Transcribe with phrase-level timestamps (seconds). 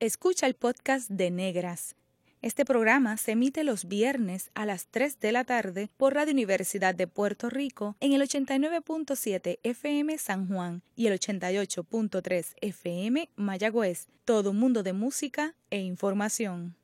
[0.00, 1.96] Escucha el podcast de Negras.
[2.40, 6.94] Este programa se emite los viernes a las 3 de la tarde por Radio Universidad
[6.94, 14.06] de Puerto Rico en el 89.7 FM San Juan y el 88.3 FM Mayagüez.
[14.24, 16.76] Todo un mundo de música e información.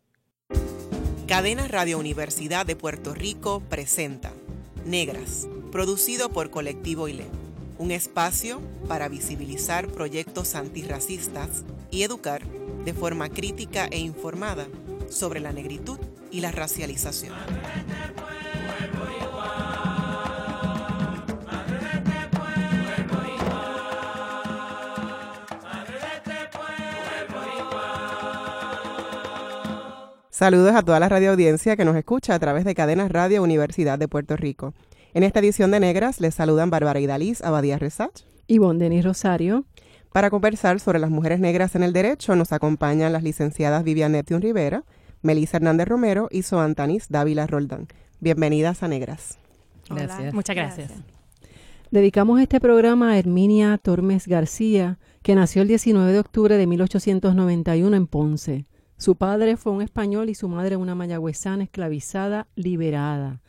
[1.29, 4.33] Cadena Radio Universidad de Puerto Rico presenta
[4.85, 7.27] Negras, producido por Colectivo ILE,
[7.79, 11.63] un espacio para visibilizar proyectos antirracistas
[11.93, 12.43] y educar
[12.85, 14.67] de forma crítica e informada
[15.09, 15.99] sobre la negritud
[16.31, 17.35] y la racialización.
[30.31, 34.01] Saludos a toda la radio audiencia que nos escucha a través de Cadenas Radio Universidad
[34.01, 34.75] de Puerto Rico.
[35.15, 39.65] En esta edición de Negras les saludan Bárbara Idaliz, Abadía Resach y Denis Rosario.
[40.15, 44.39] Para conversar sobre las mujeres negras en el derecho nos acompañan las licenciadas Vivian Neptune
[44.39, 44.85] Rivera,
[45.23, 47.89] Melissa Hernández Romero y Soantanis Dávila Roldán.
[48.21, 49.41] Bienvenidas a Negras.
[49.91, 50.33] Gracias.
[50.33, 50.93] Muchas gracias.
[51.91, 57.97] Dedicamos este programa a Herminia Tormes García, que nació el 19 de octubre de 1891
[57.97, 58.67] en Ponce.
[58.97, 63.41] Su padre fue un español y su madre una mayagüezana esclavizada liberada.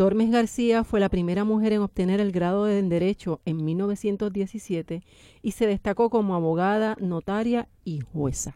[0.00, 5.02] Tormes García fue la primera mujer en obtener el grado de Derecho en 1917
[5.42, 8.54] y se destacó como abogada, notaria y jueza.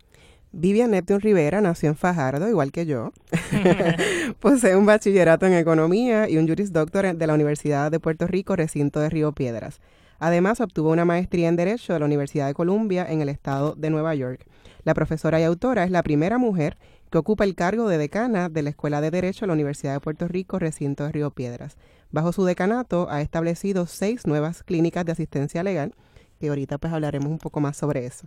[0.53, 3.13] Vivian Neptune Rivera nació en Fajardo, igual que yo.
[4.41, 8.57] Posee un bachillerato en Economía y un Juris Doctor de la Universidad de Puerto Rico,
[8.57, 9.83] recinto de Río Piedras.
[10.19, 13.91] Además, obtuvo una maestría en Derecho de la Universidad de Columbia en el estado de
[13.91, 14.47] Nueva York.
[14.85, 16.79] La profesora y autora es la primera mujer
[17.15, 20.01] que ocupa el cargo de decana de la Escuela de Derecho de la Universidad de
[20.01, 21.77] Puerto Rico, recinto de Río Piedras.
[22.11, 25.95] Bajo su decanato ha establecido seis nuevas clínicas de asistencia legal,
[26.41, 28.27] que ahorita pues hablaremos un poco más sobre eso.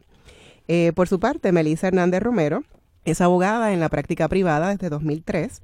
[0.70, 2.64] Eh, por su parte, Melissa Hernández Romero
[3.04, 5.62] es abogada en la práctica privada desde 2003.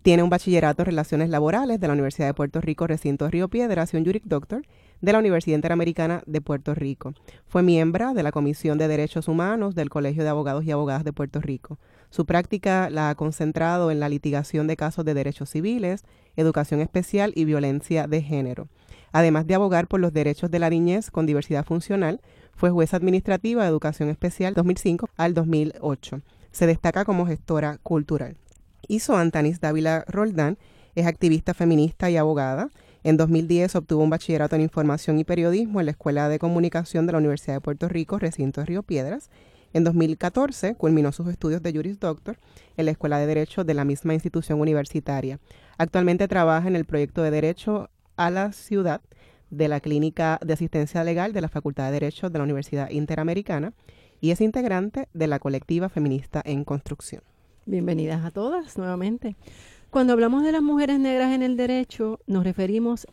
[0.00, 3.48] Tiene un bachillerato en Relaciones Laborales de la Universidad de Puerto Rico, recinto de Río
[3.48, 4.62] Piedras y un Juric Doctor
[5.02, 7.12] de la Universidad Interamericana de Puerto Rico.
[7.46, 11.12] Fue miembro de la Comisión de Derechos Humanos del Colegio de Abogados y Abogadas de
[11.12, 11.78] Puerto Rico.
[12.08, 16.04] Su práctica la ha concentrado en la litigación de casos de derechos civiles,
[16.36, 18.68] educación especial y violencia de género.
[19.10, 22.20] Además de abogar por los derechos de la niñez con diversidad funcional,
[22.54, 26.22] fue jueza administrativa de educación especial 2005 al 2008.
[26.52, 28.36] Se destaca como gestora cultural.
[28.88, 30.58] Hizo Antanis Dávila Roldán,
[30.94, 32.70] es activista feminista y abogada.
[33.04, 37.12] En 2010 obtuvo un bachillerato en información y periodismo en la Escuela de Comunicación de
[37.12, 39.28] la Universidad de Puerto Rico, recinto de Río Piedras,
[39.72, 42.38] en 2014 culminó sus estudios de Juris Doctor
[42.76, 45.40] en la Escuela de Derecho de la misma institución universitaria.
[45.78, 49.00] Actualmente trabaja en el proyecto de Derecho a la Ciudad
[49.50, 53.72] de la Clínica de Asistencia Legal de la Facultad de Derecho de la Universidad Interamericana
[54.20, 57.22] y es integrante de la colectiva feminista en construcción.
[57.66, 59.36] Bienvenidas a todas nuevamente.
[59.92, 63.06] Cuando hablamos de las mujeres negras en el derecho, nos referimos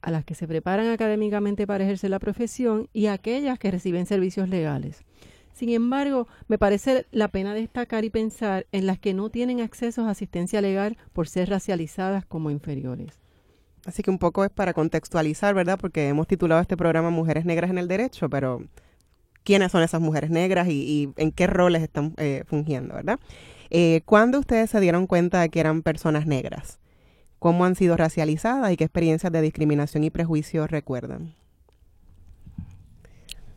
[0.00, 4.06] a las que se preparan académicamente para ejercer la profesión y a aquellas que reciben
[4.06, 5.02] servicios legales.
[5.52, 10.04] Sin embargo, me parece la pena destacar y pensar en las que no tienen acceso
[10.04, 13.18] a asistencia legal por ser racializadas como inferiores.
[13.84, 15.80] Así que un poco es para contextualizar, ¿verdad?
[15.80, 18.62] Porque hemos titulado este programa Mujeres Negras en el Derecho, pero
[19.42, 23.18] ¿quiénes son esas mujeres negras y, en qué roles están eh, fungiendo, ¿verdad?
[23.70, 26.80] Eh, ¿Cuándo ustedes se dieron cuenta de que eran personas negras?
[27.38, 31.34] ¿Cómo han sido racializadas y qué experiencias de discriminación y prejuicio recuerdan?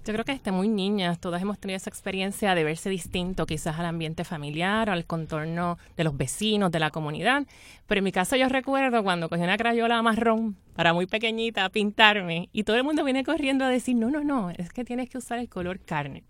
[0.05, 3.79] Yo creo que desde muy niñas todas hemos tenido esa experiencia de verse distinto quizás
[3.79, 7.43] al ambiente familiar, al contorno de los vecinos, de la comunidad.
[7.87, 12.49] Pero en mi caso yo recuerdo cuando cogí una crayola marrón para muy pequeñita pintarme
[12.51, 15.17] y todo el mundo viene corriendo a decir, no, no, no, es que tienes que
[15.17, 16.23] usar el color carne.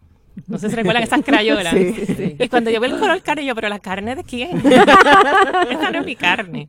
[0.48, 1.74] No sé si recuerdan esas crayolas.
[1.76, 4.58] Y cuando yo veo el color carne, yo, pero la carne de quién?
[5.70, 6.68] Esta no es mi carne.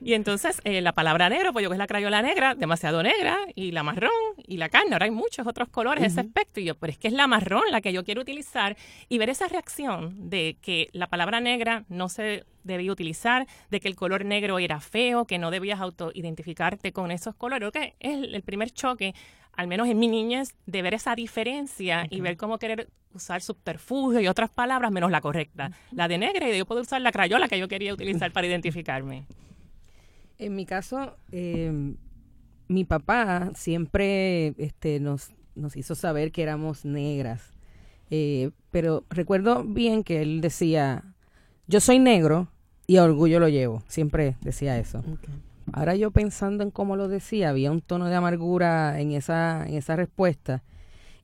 [0.00, 3.38] Y entonces eh, la palabra negro, pues yo que es la crayola negra, demasiado negra,
[3.54, 4.10] y la marrón,
[4.46, 4.92] y la carne.
[4.92, 6.60] Ahora hay muchos otros colores ese aspecto.
[6.60, 8.76] Y yo, pero es que es la marrón la que yo quiero utilizar.
[9.08, 13.88] Y ver esa reacción de que la palabra negra no se debía utilizar, de que
[13.88, 17.70] el color negro era feo, que no debías autoidentificarte con esos colores.
[17.70, 19.14] Creo que es el primer choque
[19.56, 24.20] al menos en mi niñez, de ver esa diferencia y ver cómo querer usar subterfugio
[24.20, 25.72] y otras palabras menos la correcta.
[25.90, 29.26] La de negra y yo puedo usar la crayola que yo quería utilizar para identificarme.
[30.38, 31.96] En mi caso, em,
[32.68, 37.52] mi papá siempre este, nos, nos hizo saber que éramos negras.
[38.10, 41.02] Eh, pero recuerdo bien que él decía,
[41.66, 42.48] yo soy negro
[42.86, 43.82] y orgullo lo llevo.
[43.88, 45.02] Siempre decía eso.
[45.72, 49.74] Ahora yo pensando en cómo lo decía, había un tono de amargura en esa, en
[49.74, 50.62] esa respuesta.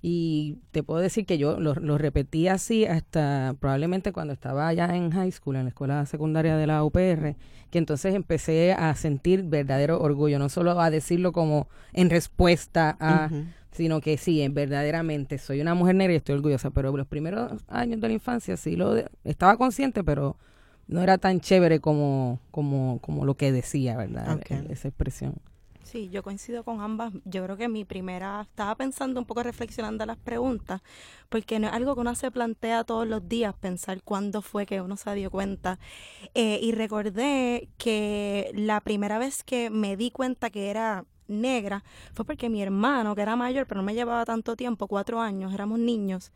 [0.04, 4.96] Y te puedo decir que yo lo, lo repetí así hasta probablemente cuando estaba allá
[4.96, 7.36] en high school, en la escuela secundaria de la UPR,
[7.70, 13.30] que entonces empecé a sentir verdadero orgullo, no solo a decirlo como en respuesta a...
[13.70, 18.00] sino que sí, verdaderamente soy una mujer negra y estoy orgullosa, pero los primeros años
[18.00, 20.36] de la infancia sí lo estaba consciente, pero
[20.86, 24.40] no era tan chévere como, como, como lo que decía, ¿verdad?
[24.68, 25.34] Esa expresión.
[25.84, 27.12] Sí, yo coincido con ambas.
[27.24, 30.80] Yo creo que mi primera, estaba pensando un poco reflexionando las preguntas,
[31.28, 34.80] porque no es algo que uno se plantea todos los días, pensar cuándo fue que
[34.80, 35.78] uno se dio cuenta.
[36.34, 41.84] Eh, y recordé que la primera vez que me di cuenta que era negra
[42.14, 45.52] fue porque mi hermano, que era mayor, pero no me llevaba tanto tiempo, cuatro años,
[45.52, 46.32] éramos niños.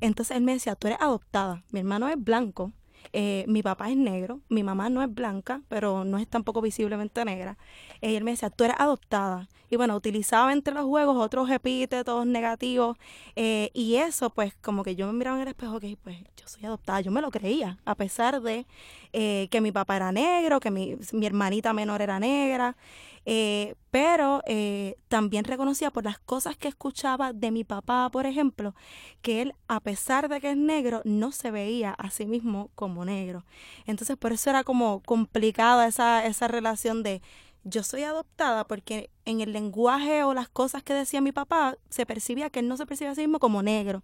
[0.00, 2.72] Entonces él me decía, tú eres adoptada, mi hermano es blanco,
[3.12, 7.24] eh, mi papá es negro, mi mamá no es blanca, pero no es tampoco visiblemente
[7.24, 7.58] negra.
[8.00, 9.48] Y él me decía, tú eres adoptada.
[9.70, 12.98] Y bueno, utilizaba entre los juegos otros epítetos negativos.
[13.36, 16.46] Eh, y eso, pues, como que yo me miraba en el espejo, que pues yo
[16.46, 17.00] soy adoptada.
[17.00, 18.66] Yo me lo creía, a pesar de
[19.14, 22.76] eh, que mi papá era negro, que mi, mi hermanita menor era negra.
[23.24, 28.74] Eh, pero eh, también reconocía por las cosas que escuchaba de mi papá, por ejemplo,
[29.20, 33.04] que él, a pesar de que es negro, no se veía a sí mismo como
[33.04, 33.44] negro.
[33.86, 37.22] Entonces, por eso era como complicada esa, esa relación de
[37.64, 42.06] yo soy adoptada porque en el lenguaje o las cosas que decía mi papá se
[42.06, 44.02] percibía que él no se percibía a sí mismo como negro.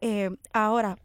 [0.00, 0.98] Eh, ahora,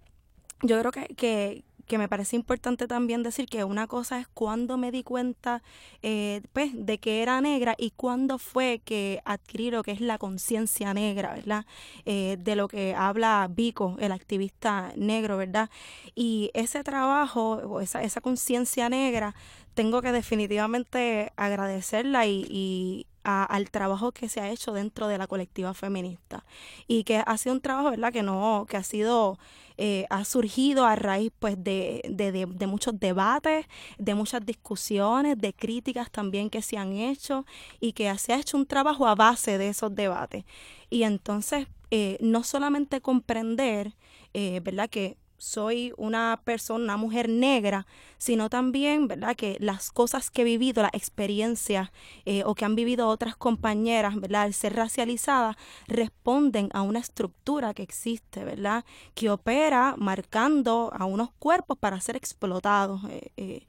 [0.64, 4.78] yo creo que, que, que me parece importante también decir que una cosa es cuando
[4.78, 5.62] me di cuenta
[6.02, 10.18] eh, pues, de que era negra y cuándo fue que adquirí lo que es la
[10.18, 11.66] conciencia negra, ¿verdad?
[12.06, 15.70] Eh, de lo que habla Vico, el activista negro, ¿verdad?
[16.16, 19.36] Y ese trabajo o esa, esa conciencia negra
[19.74, 25.74] tengo que definitivamente agradecerla y, al trabajo que se ha hecho dentro de la colectiva
[25.74, 26.44] feminista
[26.88, 29.38] y que ha sido un trabajo verdad que no que ha sido
[29.84, 33.66] eh, ha surgido a raíz pues de, de, de, muchos debates,
[33.98, 37.48] de muchas discusiones, de críticas también que se han hecho
[37.80, 40.44] y que se ha hecho un trabajo a base de esos debates.
[40.92, 43.96] Y entonces, eh, no solamente comprender,
[44.36, 44.88] eh, ¿verdad?
[44.88, 47.88] Que soy una persona, una mujer negra,
[48.20, 49.36] sino también, ¿verdad?
[49.36, 51.90] Que las cosas que he vivido, las experiencias
[52.26, 54.44] eh, o que han vivido otras compañeras, ¿verdad?
[54.44, 55.56] Al ser racializadas,
[55.88, 58.86] responden a una estructura que existe, ¿verdad?
[59.16, 63.02] Que opera marcando a unos cuerpos para ser explotados.
[63.10, 63.68] Eh, eh,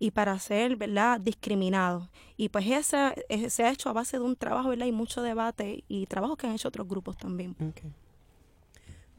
[0.00, 2.08] y para ser, ¿verdad?, discriminados.
[2.36, 4.86] Y pues ese, se ha hecho a base de un trabajo, ¿verdad?
[4.86, 7.54] Y mucho debate y trabajo que han hecho otros grupos también.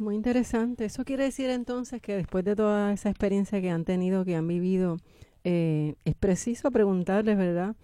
[0.03, 0.83] Muy interesante.
[0.83, 4.45] Eso quiere decir entonces que después de toda esa experiencia que han tenido, que han
[4.45, 4.97] vivido,
[5.45, 7.77] eh, es preciso preguntarles, ¿verdad?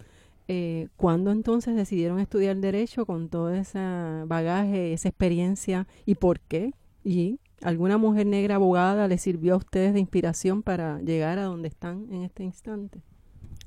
[0.49, 3.79] Eh, ¿Cuándo entonces decidieron estudiar derecho con todo ese
[4.25, 6.73] bagaje, esa experiencia y por qué?
[7.05, 11.69] ¿Y alguna mujer negra abogada les sirvió a ustedes de inspiración para llegar a donde
[11.69, 13.01] están en este instante?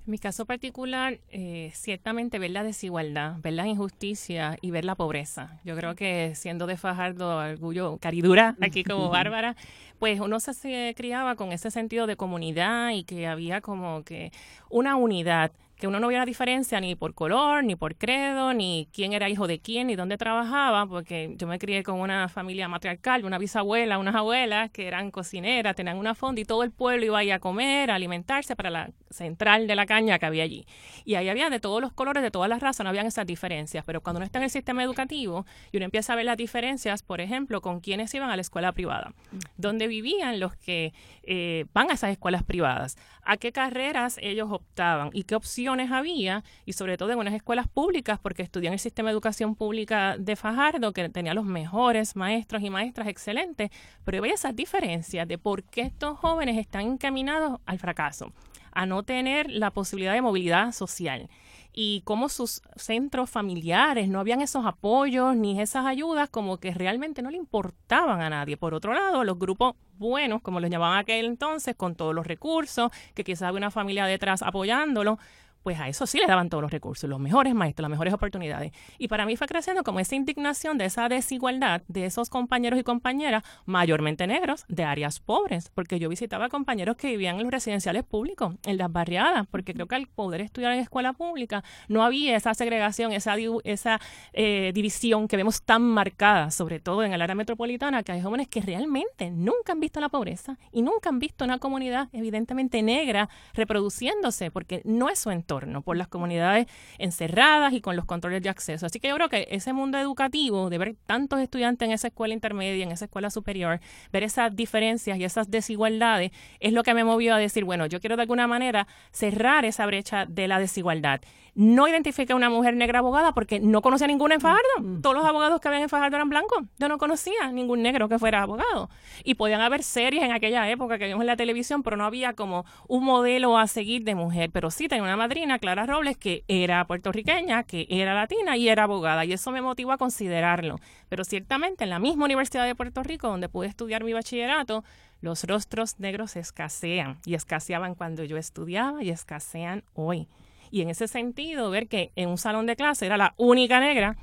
[0.04, 4.96] En mi caso particular, eh, ciertamente ver la desigualdad, ver la injusticia y ver la
[4.96, 5.60] pobreza.
[5.64, 9.54] Yo creo que siendo de Fajardo, orgullo, caridura, aquí como Bárbara,
[10.00, 14.32] pues uno se criaba con ese sentido de comunidad y que había como que
[14.70, 15.52] una unidad
[15.82, 19.48] que uno no viera diferencia ni por color, ni por credo, ni quién era hijo
[19.48, 23.98] de quién, ni dónde trabajaba, porque yo me crié con una familia matriarcal, una bisabuela,
[23.98, 27.90] unas abuelas que eran cocineras, tenían una fonda y todo el pueblo iba a comer,
[27.90, 30.66] a alimentarse para la central de la caña que había allí.
[31.04, 33.84] Y ahí había de todos los colores, de todas las razas, no habían esas diferencias,
[33.84, 37.02] pero cuando uno está en el sistema educativo y uno empieza a ver las diferencias,
[37.02, 39.12] por ejemplo, con quienes iban a la escuela privada,
[39.56, 40.92] dónde vivían los que
[41.22, 46.44] eh, van a esas escuelas privadas, a qué carreras ellos optaban y qué opciones había,
[46.66, 50.16] y sobre todo en unas escuelas públicas, porque estudié en el sistema de educación pública
[50.18, 53.70] de Fajardo, que tenía los mejores maestros y maestras excelentes,
[54.04, 58.32] pero yo veía esas diferencias de por qué estos jóvenes están encaminados al fracaso,
[58.72, 61.28] a no tener la posibilidad de movilidad social
[61.72, 67.22] y cómo sus centros familiares no habían esos apoyos ni esas ayudas como que realmente
[67.22, 68.56] no le importaban a nadie.
[68.56, 72.90] Por otro lado, los grupos buenos, como los llamaban aquel entonces, con todos los recursos,
[73.14, 75.18] que quizás había una familia detrás apoyándolo,
[75.62, 78.72] pues a eso sí le daban todos los recursos, los mejores maestros, las mejores oportunidades.
[78.98, 82.82] Y para mí fue creciendo como esa indignación de esa desigualdad de esos compañeros y
[82.82, 88.04] compañeras, mayormente negros, de áreas pobres, porque yo visitaba compañeros que vivían en los residenciales
[88.04, 92.36] públicos, en las barriadas, porque creo que al poder estudiar en escuela pública no había
[92.36, 94.00] esa segregación, esa, esa
[94.32, 98.48] eh, división que vemos tan marcada, sobre todo en el área metropolitana, que hay jóvenes
[98.48, 103.28] que realmente nunca han visto la pobreza y nunca han visto una comunidad evidentemente negra
[103.54, 105.51] reproduciéndose, porque no es su entorno
[105.84, 106.66] por las comunidades
[106.98, 108.86] encerradas y con los controles de acceso.
[108.86, 112.34] Así que yo creo que ese mundo educativo, de ver tantos estudiantes en esa escuela
[112.34, 113.80] intermedia, en esa escuela superior,
[114.12, 118.00] ver esas diferencias y esas desigualdades, es lo que me movió a decir, bueno, yo
[118.00, 121.20] quiero de alguna manera cerrar esa brecha de la desigualdad.
[121.54, 124.62] No identifiqué a una mujer negra abogada porque no conocía ninguna en Fajardo.
[124.80, 125.02] Mm.
[125.02, 126.64] Todos los abogados que habían en Fajardo eran blancos.
[126.78, 128.88] Yo no conocía ningún negro que fuera abogado.
[129.22, 132.32] Y podían haber series en aquella época que vimos en la televisión, pero no había
[132.32, 134.50] como un modelo a seguir de mujer.
[134.50, 138.84] Pero sí tenía una madrina, Clara Robles, que era puertorriqueña, que era latina y era
[138.84, 139.26] abogada.
[139.26, 140.78] Y eso me motivó a considerarlo.
[141.10, 144.84] Pero ciertamente en la misma Universidad de Puerto Rico, donde pude estudiar mi bachillerato,
[145.20, 150.28] los rostros negros escasean y escaseaban cuando yo estudiaba y escasean hoy.
[150.72, 154.16] Y en ese sentido, ver que en un salón de clase era la única negra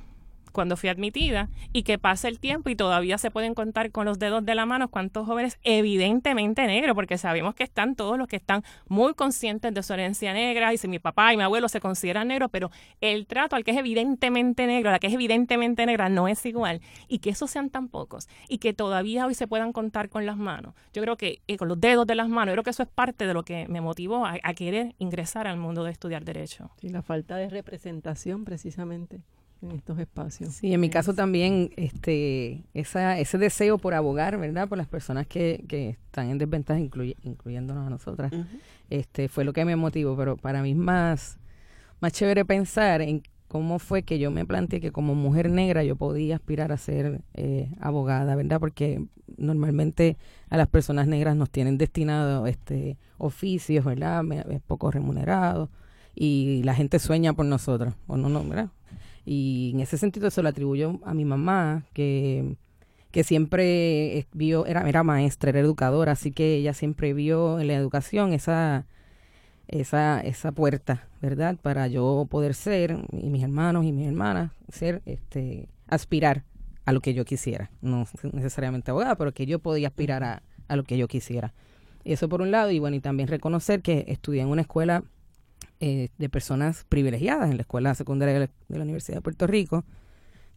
[0.51, 4.20] cuando fui admitida y que pase el tiempo y todavía se pueden contar con los
[4.20, 8.36] dedos de la mano cuántos jóvenes evidentemente negros, porque sabemos que están todos los que
[8.36, 11.79] están muy conscientes de su herencia negra y si mi papá y mi abuelo se
[11.79, 15.86] consideran negros, pero el trato al que es evidentemente negro, a la que es evidentemente
[15.86, 19.48] negra no es igual y que esos sean tan pocos y que todavía hoy se
[19.48, 20.74] puedan contar con las manos.
[20.94, 22.89] Yo creo que eh, con los dedos de las manos, yo creo que eso es
[22.89, 26.72] parte de lo que me motivó a, a querer ingresar al mundo de estudiar derecho.
[26.79, 29.22] Sí, la falta de representación precisamente
[29.62, 30.54] en estos espacios.
[30.54, 34.68] Sí, en mi caso también este esa, ese deseo por abogar, ¿verdad?
[34.68, 38.32] Por las personas que, que están en desventaja, incluyéndonos a nosotras,
[38.89, 41.38] este fue lo que me motivó, pero para mí es más,
[42.00, 45.96] más chévere pensar en cómo fue que yo me planteé que como mujer negra yo
[45.96, 48.60] podía aspirar a ser eh, abogada, ¿verdad?
[48.60, 49.04] Porque
[49.38, 50.18] normalmente
[50.50, 54.24] a las personas negras nos tienen destinado este oficios, ¿verdad?
[54.50, 55.70] Es poco remunerado
[56.16, 58.70] y la gente sueña por nosotros, o no, no, ¿verdad?
[59.31, 62.55] Y en ese sentido se lo atribuyo a mi mamá, que,
[63.12, 67.75] que siempre vio, era, era maestra, era educadora, así que ella siempre vio en la
[67.75, 68.88] educación esa,
[69.67, 71.57] esa, esa puerta, ¿verdad?
[71.62, 76.43] Para yo poder ser, y mis hermanos y mis hermanas, ser, este, aspirar
[76.86, 77.69] a lo que yo quisiera.
[77.81, 81.53] No necesariamente abogada, pero que yo podía aspirar a, a lo que yo quisiera.
[82.03, 85.03] Eso por un lado, y bueno, y también reconocer que estudié en una escuela
[85.79, 89.86] eh, de personas privilegiadas en la escuela secundaria de la, Universidad de Puerto Rico,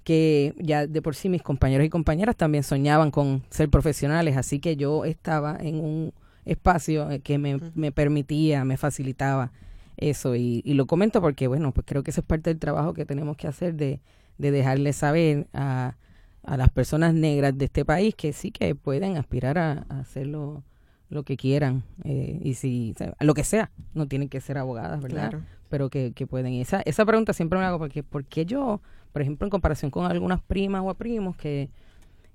[0.04, 4.58] que ya de por sí mis compañeros y compañeras también soñaban con ser profesionales, así
[4.58, 6.12] que yo estaba en un
[6.44, 9.52] espacio eh, que me, me permitía, me facilitaba
[9.96, 10.34] eso.
[10.34, 13.06] Y, y, lo comento porque bueno, pues creo que eso es parte del trabajo que
[13.06, 14.00] tenemos que hacer de,
[14.38, 15.96] de dejarle saber a,
[16.42, 20.64] a las personas negras de este país que sí que pueden aspirar a hacerlo
[21.12, 25.40] lo que quieran eh, y si lo que sea no tienen que ser abogadas verdad
[25.68, 28.80] pero que, que pueden esa esa pregunta siempre me hago porque porque yo
[29.12, 31.68] por ejemplo en comparación con algunas primas o primos que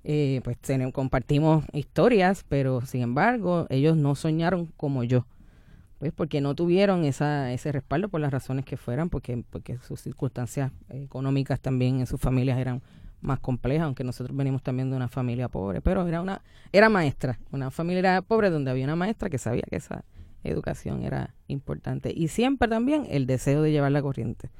[0.04, 5.26] eh, pues tenemos, compartimos historias pero sin embargo ellos no soñaron como yo
[5.98, 10.00] pues porque no tuvieron esa, ese respaldo por las razones que fueran porque porque sus
[10.00, 12.80] circunstancias económicas también en sus familias eran
[13.20, 17.38] más compleja, aunque nosotros venimos también de una familia pobre, pero era una era maestra,
[17.50, 20.04] una familia pobre donde había una maestra que sabía que esa
[20.44, 24.50] educación era importante y siempre también el deseo de llevar la corriente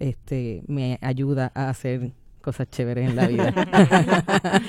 [0.00, 3.54] este me ayuda a hacer cosas chéveres en la vida.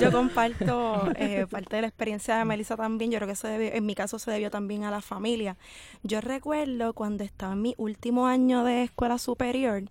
[0.00, 3.10] yo comparto eh, parte de la experiencia de Melissa también.
[3.10, 5.56] Yo creo que eso en mi caso se debió también a la familia.
[6.02, 9.84] Yo recuerdo cuando estaba en mi último año de escuela superior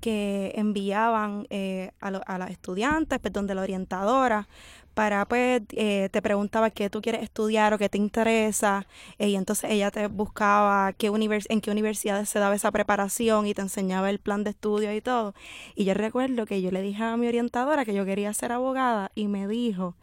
[0.00, 4.48] que enviaban eh, a, a los estudiantes, pues donde la orientadora
[4.94, 8.86] para pues eh, te preguntaba qué tú quieres estudiar o qué te interesa
[9.18, 13.46] eh, y entonces ella te buscaba qué univers en qué universidades se daba esa preparación
[13.46, 15.34] y te enseñaba el plan de estudio y todo.
[15.74, 19.10] Y yo recuerdo que yo le dije a mi orientadora que yo quería ser abogada
[19.14, 19.94] y me dijo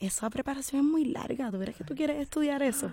[0.00, 2.90] esa preparación es muy larga, ¿tú crees que tú quieres estudiar eso?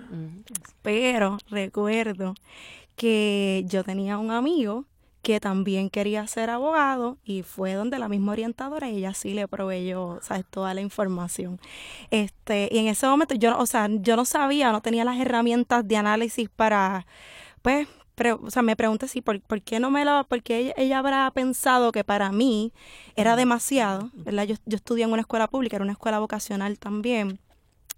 [0.83, 2.35] Pero recuerdo
[2.95, 4.85] que yo tenía un amigo
[5.21, 9.47] que también quería ser abogado y fue donde la misma orientadora y ella sí le
[9.47, 10.45] proveyó ¿sabes?
[10.49, 11.59] toda la información.
[12.09, 15.87] Este, y en ese momento yo, o sea, yo no sabía, no tenía las herramientas
[15.87, 17.05] de análisis para,
[17.61, 17.87] pues,
[18.41, 22.03] o sea, me pregunté si por, qué no me lo, porque ella, habrá pensado que
[22.03, 22.73] para mí
[23.15, 24.43] era demasiado, ¿verdad?
[24.43, 27.39] Yo, yo estudié en una escuela pública, era una escuela vocacional también.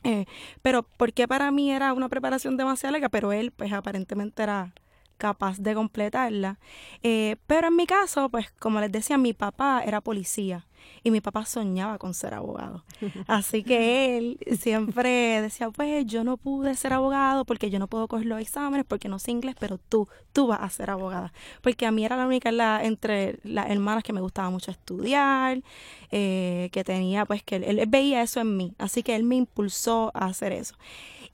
[0.04, 0.26] Eh,
[0.62, 3.10] pero ¿por qué para mí era una preparación demasiado larga?
[3.10, 4.74] Pero él, pues aparentemente era
[5.22, 6.58] capaz de completarla.
[7.04, 10.66] Eh, pero en mi caso, pues como les decía, mi papá era policía
[11.04, 12.84] y mi papá soñaba con ser abogado.
[13.28, 18.08] Así que él siempre decía, pues yo no pude ser abogado porque yo no puedo
[18.08, 21.32] coger los exámenes porque no sé inglés, pero tú, tú vas a ser abogada.
[21.62, 25.62] Porque a mí era la única la, entre las hermanas que me gustaba mucho estudiar,
[26.10, 28.74] eh, que tenía, pues que él, veía eso en mí.
[28.80, 30.74] Así que él me impulsó a hacer eso.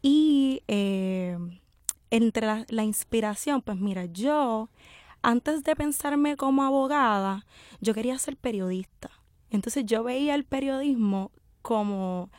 [0.01, 0.61] Y...
[0.67, 1.37] Eh,
[2.09, 4.69] entre la, inspiración, pues mira, yo
[5.21, 7.45] antes de pensarme como abogada,
[7.81, 9.09] yo quería ser periodista.
[9.49, 12.29] Entonces yo veía el periodismo como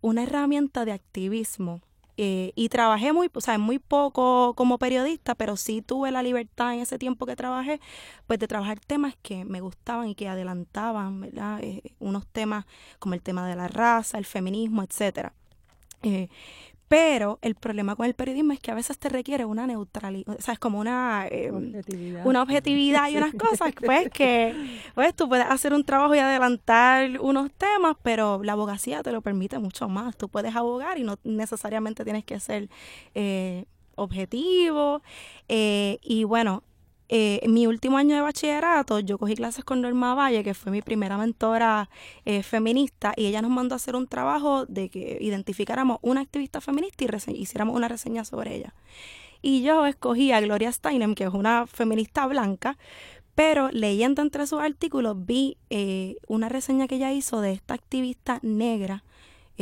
[0.00, 1.80] una herramienta de activismo.
[2.18, 6.74] Eh, y trabajé muy, o sea, muy poco como periodista, pero sí tuve la libertad
[6.74, 7.80] en ese tiempo que trabajé,
[8.26, 11.60] pues de trabajar temas que me gustaban y que adelantaban, ¿verdad?
[11.62, 12.66] Eh, unos temas
[12.98, 15.32] como el tema de la raza, el feminismo, etcétera.
[16.02, 16.28] Eh,
[16.92, 20.42] pero el problema con el periodismo es que a veces te requiere una neutralidad, o
[20.42, 22.26] sea, es como una, em, objetividad.
[22.26, 24.54] una objetividad y unas cosas, pues que
[24.94, 29.22] pues, tú puedes hacer un trabajo y adelantar unos temas, pero la abogacía te lo
[29.22, 30.18] permite mucho más.
[30.18, 32.68] Tú puedes abogar y no necesariamente tienes que ser
[33.14, 35.00] eh, objetivo.
[35.48, 36.62] Eh, y bueno,
[37.14, 40.72] eh, en mi último año de bachillerato, yo cogí clases con Norma Valle, que fue
[40.72, 41.90] mi primera mentora
[42.24, 46.62] eh, feminista, y ella nos mandó a hacer un trabajo de que identificáramos una activista
[46.62, 48.72] feminista y hiciéramos una reseña sobre ella.
[49.42, 52.78] Y yo escogí a Gloria Steinem, que es una feminista blanca,
[53.34, 58.38] pero leyendo entre sus artículos vi eh, una reseña que ella hizo de esta activista
[58.40, 59.04] negra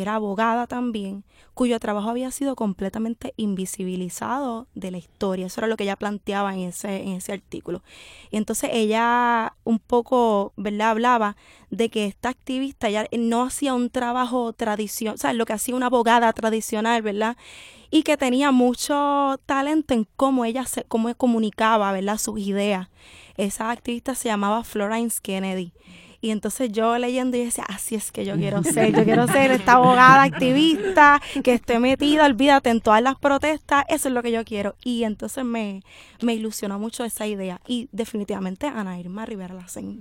[0.02, 5.46] era abogada también, cuyo trabajo había sido completamente invisibilizado de la historia.
[5.46, 7.82] Eso era lo que ella planteaba en ese, en ese artículo.
[8.30, 10.90] Y entonces ella un poco, ¿verdad?
[10.90, 11.36] Hablaba
[11.70, 15.76] de que esta activista ya no hacía un trabajo tradicional, o sea, lo que hacía
[15.76, 17.36] una abogada tradicional, ¿verdad?
[17.90, 22.18] Y que tenía mucho talento en cómo ella se, cómo comunicaba, ¿verdad?
[22.18, 22.88] Sus ideas.
[23.36, 25.72] Esa activista se llamaba Florence Kennedy.
[26.20, 29.50] Y entonces yo leyendo y decía, así es que yo quiero ser, yo quiero ser
[29.52, 34.32] esta abogada activista que esté metida, olvídate, en todas las protestas, eso es lo que
[34.32, 34.76] yo quiero.
[34.84, 35.82] Y entonces me,
[36.22, 37.60] me ilusionó mucho esa idea.
[37.66, 40.00] Y definitivamente Ana Irma Rivera Lacen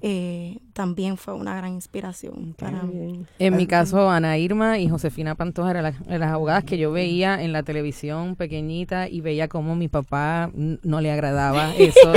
[0.00, 3.24] eh, también fue una gran inspiración para mí.
[3.38, 7.52] En mi caso, Ana Irma y Josefina Pantoja eran las, abogadas que yo veía en
[7.52, 12.12] la televisión pequeñita y veía cómo mi papá no le agradaba eso.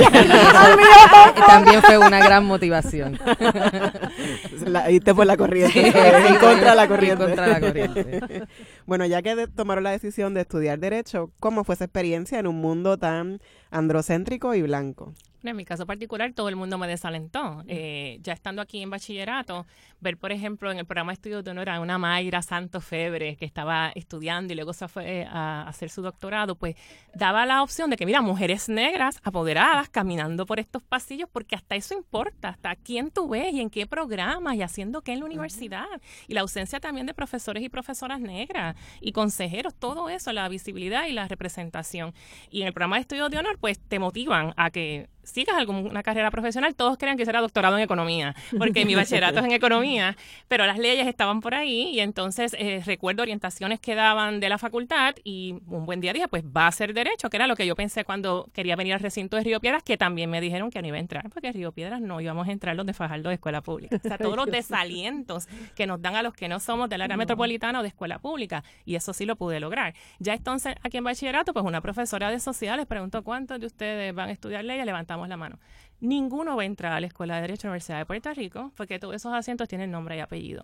[1.46, 3.17] también fue una gran motivación.
[4.66, 5.86] la, irte por la corriente.
[5.86, 7.24] en contra de la corriente.
[7.24, 8.42] contra la corriente.
[8.86, 12.60] bueno, ya que tomaron la decisión de estudiar Derecho, ¿cómo fue esa experiencia en un
[12.60, 15.14] mundo tan androcéntrico y blanco?
[15.44, 17.62] En mi caso particular, todo el mundo me desalentó.
[17.68, 19.66] Eh, ya estando aquí en bachillerato,
[20.00, 23.36] ver, por ejemplo, en el programa de estudios de honor a una Mayra Santos Febre
[23.36, 26.76] que estaba estudiando y luego se fue a hacer su doctorado, pues
[27.14, 31.76] daba la opción de que, mira, mujeres negras apoderadas caminando por estos pasillos, porque hasta
[31.76, 35.26] eso importa, hasta quién tú ves y en qué programas y haciendo qué en la
[35.26, 35.86] universidad.
[36.26, 41.06] Y la ausencia también de profesores y profesoras negras y consejeros, todo eso, la visibilidad
[41.06, 42.14] y la representación.
[42.50, 46.02] Y en el programa de estudios de honor, pues te motivan a que sigas alguna
[46.02, 49.87] carrera profesional, todos crean que será doctorado en economía, porque mi bachillerato es en economía,
[50.48, 54.58] pero las leyes estaban por ahí y entonces eh, recuerdo orientaciones que daban de la
[54.58, 57.66] facultad y un buen día dije, pues va a ser derecho, que era lo que
[57.66, 60.80] yo pensé cuando quería venir al recinto de Río Piedras, que también me dijeron que
[60.82, 63.36] no iba a entrar, porque Río Piedras no íbamos a entrar los de Fajardo de
[63.36, 63.96] escuela pública.
[63.96, 67.16] O sea, todos los desalientos que nos dan a los que no somos del área
[67.16, 69.94] metropolitana o de escuela pública, y eso sí lo pude lograr.
[70.18, 74.28] Ya entonces, aquí en bachillerato, pues una profesora de sociales preguntó cuántos de ustedes van
[74.28, 75.58] a estudiar leyes, levantamos la mano.
[76.00, 78.72] Ninguno va a entrar a la Escuela de Derecho de la Universidad de Puerto Rico
[78.76, 80.62] porque todos esos asientos tienen nombre y apellido.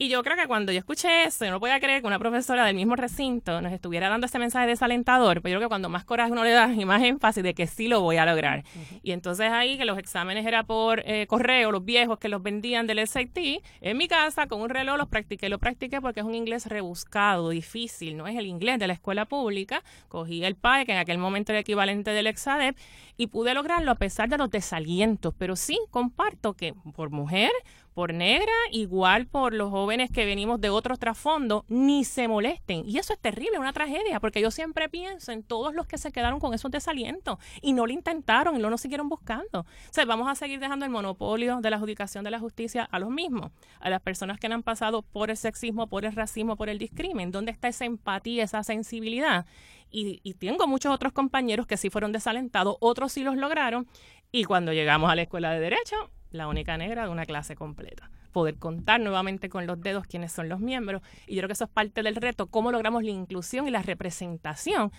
[0.00, 2.64] Y yo creo que cuando yo escuché eso, yo no podía creer que una profesora
[2.64, 6.04] del mismo recinto nos estuviera dando ese mensaje desalentador, pero yo creo que cuando más
[6.04, 8.62] coraje uno le da y más énfasis de que sí lo voy a lograr.
[9.02, 12.86] Y entonces ahí que los exámenes era por eh, correo, los viejos que los vendían
[12.86, 13.38] del SAT,
[13.80, 17.48] en mi casa con un reloj los practiqué, lo practiqué porque es un inglés rebuscado,
[17.48, 19.82] difícil, no es el inglés de la escuela pública.
[20.06, 22.76] Cogí el PAE, que en aquel momento era el equivalente del EXADEP,
[23.16, 27.50] y pude lograrlo a pesar de los desalientos, pero sí comparto que por mujer,
[27.98, 32.88] por negra, igual por los jóvenes que venimos de otros trasfondos, ni se molesten.
[32.88, 36.12] Y eso es terrible, una tragedia, porque yo siempre pienso en todos los que se
[36.12, 39.62] quedaron con esos desalientos y no lo intentaron y no lo siguieron buscando.
[39.62, 43.00] O sea, vamos a seguir dejando el monopolio de la adjudicación de la justicia a
[43.00, 46.68] los mismos, a las personas que han pasado por el sexismo, por el racismo, por
[46.68, 47.32] el discrimen.
[47.32, 49.44] ¿Dónde está esa empatía, esa sensibilidad?
[49.90, 53.88] Y, y tengo muchos otros compañeros que sí fueron desalentados, otros sí los lograron.
[54.30, 58.10] Y cuando llegamos a la escuela de Derecho, la única negra de una clase completa.
[58.32, 61.02] Poder contar nuevamente con los dedos quiénes son los miembros.
[61.26, 63.82] Y yo creo que eso es parte del reto, cómo logramos la inclusión y la
[63.82, 64.92] representación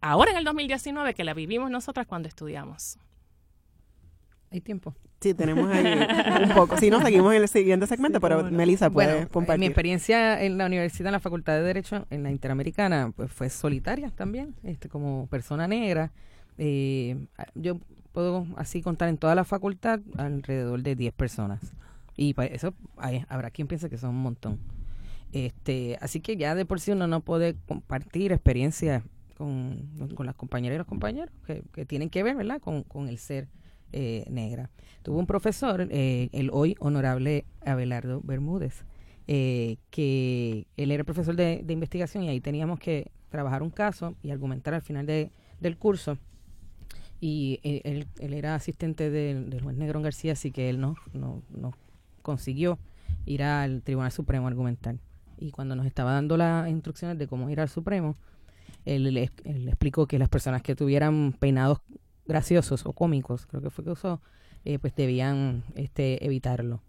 [0.00, 2.98] ahora en el 2019 que la vivimos nosotras cuando estudiamos.
[4.50, 4.94] Hay tiempo.
[5.20, 5.84] Sí, tenemos ahí
[6.44, 6.76] un poco.
[6.78, 9.60] Si no, seguimos en el siguiente segmento, pero Melissa puede compartir.
[9.60, 13.50] Mi experiencia en la universidad, en la Facultad de Derecho, en la Interamericana, pues fue
[13.50, 16.12] solitaria también, este como persona negra.
[16.56, 17.78] Eh, yo
[18.18, 21.60] puedo así contar en toda la facultad alrededor de 10 personas.
[22.16, 22.74] Y para eso
[23.28, 24.58] habrá quien piense que son un montón.
[25.30, 29.04] Este, así que ya de por sí uno no puede compartir experiencias
[29.36, 33.08] con, con las compañeras y los compañeros que, que tienen que ver, ¿verdad?, con, con
[33.08, 33.46] el ser
[33.92, 34.68] eh, negra.
[35.04, 38.84] Tuvo un profesor, eh, el hoy honorable Abelardo Bermúdez,
[39.28, 44.16] eh, que él era profesor de, de, investigación y ahí teníamos que trabajar un caso
[44.24, 46.18] y argumentar al final de, del curso.
[47.20, 51.42] Y él, él era asistente del, del juez Negrón García, así que él no, no,
[51.50, 51.72] no
[52.22, 52.78] consiguió
[53.26, 54.96] ir al Tribunal Supremo a argumentar.
[55.38, 58.16] Y cuando nos estaba dando las instrucciones de cómo ir al Supremo,
[58.84, 61.80] él, él, él explicó que las personas que tuvieran peinados
[62.26, 64.20] graciosos o cómicos, creo que fue que usó,
[64.64, 66.82] eh, pues debían este, evitarlo.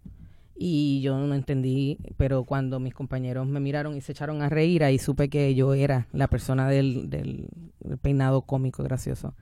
[0.54, 4.84] Y yo no entendí, pero cuando mis compañeros me miraron y se echaron a reír,
[4.84, 7.48] ahí supe que yo era la persona del, del
[8.02, 9.34] peinado cómico gracioso.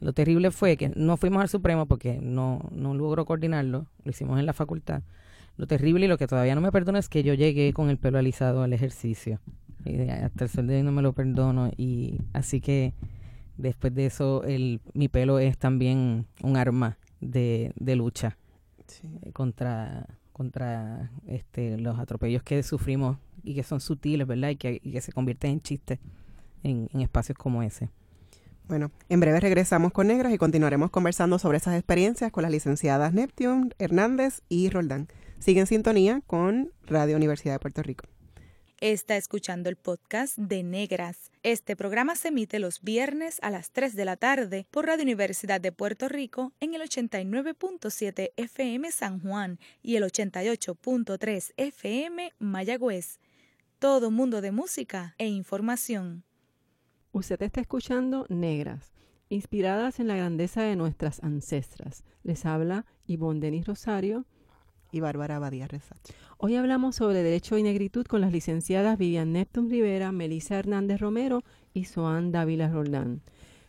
[0.00, 4.38] Lo terrible fue que no fuimos al Supremo porque no, no logró coordinarlo, lo hicimos
[4.38, 5.02] en la facultad.
[5.56, 7.96] Lo terrible y lo que todavía no me perdono es que yo llegué con el
[7.96, 9.40] pelo alisado al ejercicio.
[9.84, 11.70] Y hasta el sol de hoy no me lo perdono.
[11.76, 12.92] Y así que
[13.56, 18.36] después de eso, el, mi pelo es también un arma de, de lucha
[18.86, 19.08] sí.
[19.32, 24.50] contra, contra este, los atropellos que sufrimos y que son sutiles, ¿verdad?
[24.50, 25.98] Y que, y que se convierten en chistes
[26.62, 27.88] en, en espacios como ese.
[28.68, 33.12] Bueno, en breve regresamos con Negras y continuaremos conversando sobre esas experiencias con las licenciadas
[33.12, 35.06] Neptune, Hernández y Roldán.
[35.38, 38.06] Sigue en sintonía con Radio Universidad de Puerto Rico.
[38.80, 41.30] Está escuchando el podcast de Negras.
[41.42, 45.62] Este programa se emite los viernes a las 3 de la tarde por Radio Universidad
[45.62, 53.18] de Puerto Rico en el 89.7 FM San Juan y el 88.3 FM Mayagüez.
[53.78, 56.25] Todo mundo de música e información.
[57.16, 58.92] Usted está escuchando Negras,
[59.30, 62.04] inspiradas en la grandeza de nuestras ancestras.
[62.22, 64.26] Les habla Ivonne Denis Rosario
[64.92, 65.96] y Bárbara Badía Rezat.
[66.36, 71.42] Hoy hablamos sobre Derecho y Negritud con las licenciadas Vivian Neptune Rivera, Melissa Hernández Romero
[71.72, 73.22] y Soan Dávila Roldán.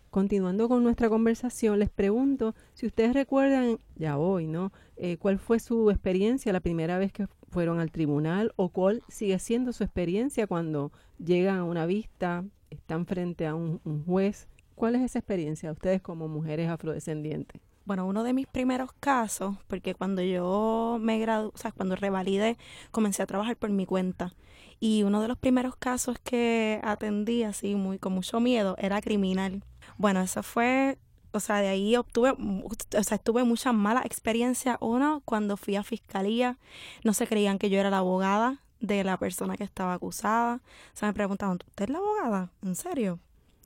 [0.09, 4.73] Continuando con nuestra conversación, les pregunto si ustedes recuerdan, ya hoy, ¿no?
[4.97, 9.39] Eh, ¿Cuál fue su experiencia la primera vez que fueron al tribunal o cuál sigue
[9.39, 14.47] siendo su experiencia cuando llegan a una vista, están frente a un, juez?
[14.75, 17.61] ¿Cuál es esa experiencia de ustedes como mujeres afrodescendientes?
[17.87, 22.57] bueno, uno de mis primeros casos, porque cuando yo me gradué, o sea, cuando revalidé,
[22.91, 24.35] comencé a trabajar por mi cuenta.
[24.81, 29.63] Y uno de los primeros casos que atendí así muy con mucho miedo era criminal.
[29.97, 30.97] Bueno, eso fue,
[31.31, 34.77] o sea, de ahí obtuve, o sea, tuve muchas malas experiencias.
[34.81, 36.57] Uno, cuando fui a fiscalía,
[37.05, 40.55] no se creían que yo era la abogada de la persona que estaba acusada.
[40.93, 42.51] O sea, me preguntaban, ¿usted es la abogada?
[42.61, 43.19] ¿En serio?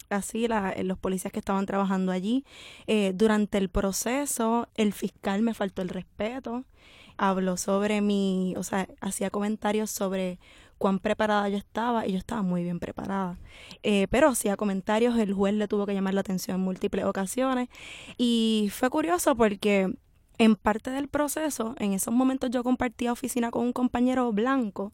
[0.10, 2.45] así la, los policías que estaban trabajando allí.
[2.88, 6.65] Eh, durante el proceso, el fiscal me faltó el respeto,
[7.17, 10.39] habló sobre mi, o sea, hacía comentarios sobre
[10.78, 13.38] cuán preparada yo estaba y yo estaba muy bien preparada.
[13.84, 17.69] Eh, pero hacía comentarios, el juez le tuvo que llamar la atención en múltiples ocasiones
[18.17, 19.93] y fue curioso porque
[20.38, 24.91] en parte del proceso, en esos momentos yo compartía oficina con un compañero blanco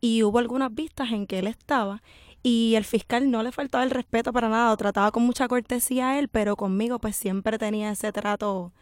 [0.00, 2.02] y hubo algunas vistas en que él estaba
[2.42, 6.18] y el fiscal no le faltaba el respeto para nada, trataba con mucha cortesía a
[6.18, 8.72] él, pero conmigo pues siempre tenía ese trato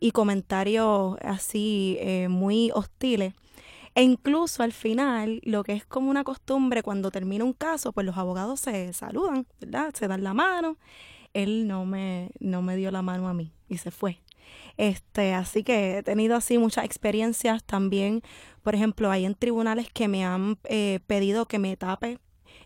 [0.00, 3.34] y comentarios así eh, muy hostiles.
[3.94, 8.06] E incluso al final, lo que es como una costumbre cuando termina un caso, pues
[8.06, 9.92] los abogados se saludan, ¿verdad?
[9.94, 10.76] Se dan la mano.
[11.34, 14.20] Él no me, no me dio la mano a mí y se fue.
[14.76, 18.22] Este, así que he tenido así muchas experiencias también.
[18.62, 22.18] Por ejemplo, hay en tribunales que me han eh, pedido que me tape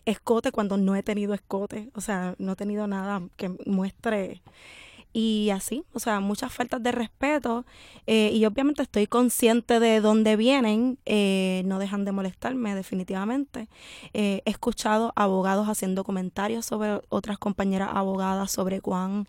[0.05, 4.43] escote cuando no he tenido escote, o sea, no he tenido nada que muestre
[5.13, 7.65] y así, o sea, muchas faltas de respeto
[8.05, 13.69] eh, y obviamente estoy consciente de dónde vienen, eh, no dejan de molestarme definitivamente.
[14.13, 19.27] He escuchado abogados haciendo comentarios sobre otras compañeras abogadas sobre cuán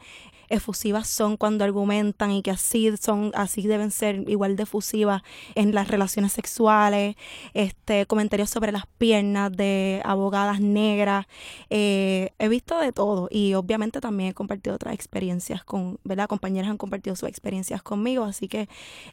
[0.48, 5.22] efusivas son cuando argumentan y que así son así deben ser igual de efusivas
[5.54, 7.16] en las relaciones sexuales
[7.54, 11.26] este comentarios sobre las piernas de abogadas negras.
[11.70, 16.70] Eh, he visto de todo y obviamente también he compartido otras experiencias con verdad compañeras
[16.70, 18.68] han compartido sus experiencias conmigo así que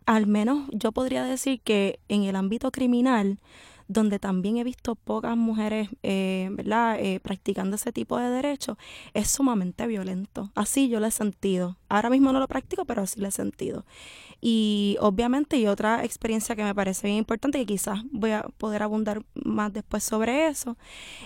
[0.06, 3.40] al menos yo podría decir que en el ámbito criminal
[3.88, 8.78] donde también he visto pocas mujeres, eh, ¿verdad?, eh, practicando ese tipo de derechos,
[9.14, 10.52] es sumamente violento.
[10.56, 11.78] Así yo lo he sentido.
[11.90, 13.86] Ahora mismo no lo practico, pero así lo he sentido.
[14.42, 18.84] Y obviamente, y otra experiencia que me parece bien importante, que quizás voy a poder
[18.84, 20.78] abundar más después sobre eso,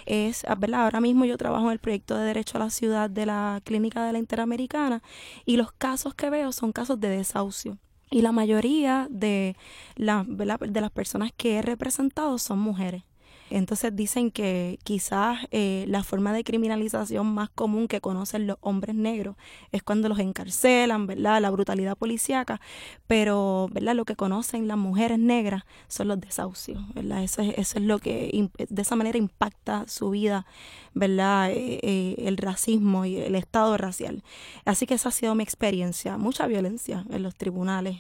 [0.06, 0.84] es, ¿verdad?
[0.84, 4.06] Ahora mismo yo trabajo en el proyecto de Derecho a la Ciudad de la Clínica
[4.06, 5.02] de la Interamericana
[5.46, 7.80] y los casos que veo son casos de desahucio.
[8.10, 9.56] Y la mayoría de,
[9.96, 13.04] la, de las personas que he representado son mujeres.
[13.50, 18.96] Entonces dicen que quizás eh, la forma de criminalización más común que conocen los hombres
[18.96, 19.36] negros
[19.72, 21.42] es cuando los encarcelan, ¿verdad?
[21.42, 22.60] La brutalidad policíaca,
[23.08, 23.96] pero, ¿verdad?
[23.96, 27.24] Lo que conocen las mujeres negras son los desahucios, ¿verdad?
[27.24, 30.46] Eso es, eso es lo que de esa manera impacta su vida,
[30.94, 31.52] ¿verdad?
[31.52, 34.24] Eh, eh, el racismo y el estado racial.
[34.66, 37.98] Así que esa ha sido mi experiencia, mucha violencia en los tribunales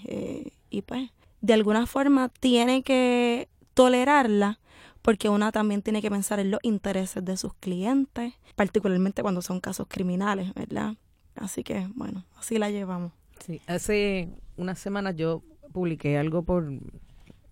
[0.69, 4.59] y pues de alguna forma tiene que tolerarla
[5.07, 9.61] porque una también tiene que pensar en los intereses de sus clientes, particularmente cuando son
[9.61, 10.95] casos criminales, ¿verdad?
[11.37, 13.13] Así que, bueno, así la llevamos.
[13.39, 16.69] Sí, hace unas semanas yo publiqué algo por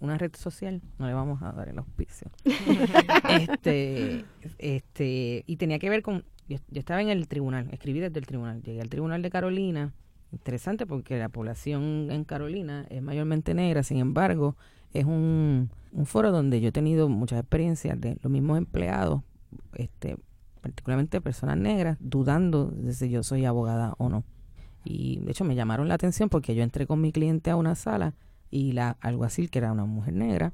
[0.01, 2.29] una red social, no le vamos a dar el auspicio.
[3.29, 4.25] este,
[4.57, 8.25] este, y tenía que ver con, yo, yo, estaba en el tribunal, escribí desde el
[8.25, 9.93] tribunal, llegué al tribunal de Carolina,
[10.33, 14.57] interesante porque la población en Carolina es mayormente negra, sin embargo,
[14.93, 19.21] es un, un foro donde yo he tenido muchas experiencias de los mismos empleados,
[19.75, 20.17] este,
[20.61, 24.23] particularmente personas negras, dudando de si yo soy abogada o no.
[24.83, 27.75] Y de hecho me llamaron la atención porque yo entré con mi cliente a una
[27.75, 28.13] sala
[28.51, 30.53] y la alguacil, que era una mujer negra,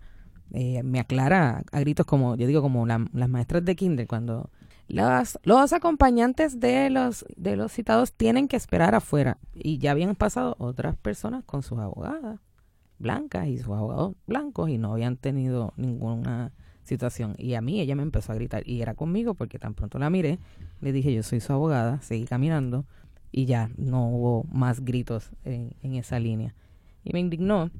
[0.53, 4.49] eh, me aclara a gritos como, yo digo, como las maestras de kinder, cuando
[4.87, 9.39] los, los acompañantes de los, de los citados tienen que esperar afuera.
[9.53, 12.39] Y ya habían pasado otras personas con sus abogadas
[13.01, 16.51] blancas y sus abogados blancos y no habían tenido ninguna
[16.83, 17.35] situación.
[17.37, 20.09] Y a mí ella me empezó a gritar y era conmigo porque tan pronto la
[20.09, 20.39] miré,
[20.81, 22.85] le dije yo soy su abogada, seguí caminando
[23.31, 26.53] y ya no hubo más gritos en, en esa línea.
[27.03, 27.71] Y me indignó.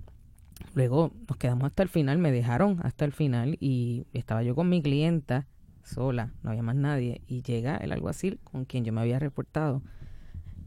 [0.76, 4.70] Luego nos quedamos hasta el final, me dejaron hasta el final y estaba yo con
[4.70, 5.48] mi clienta
[5.84, 9.82] sola, no había más nadie y llega el alguacil con quien yo me había reportado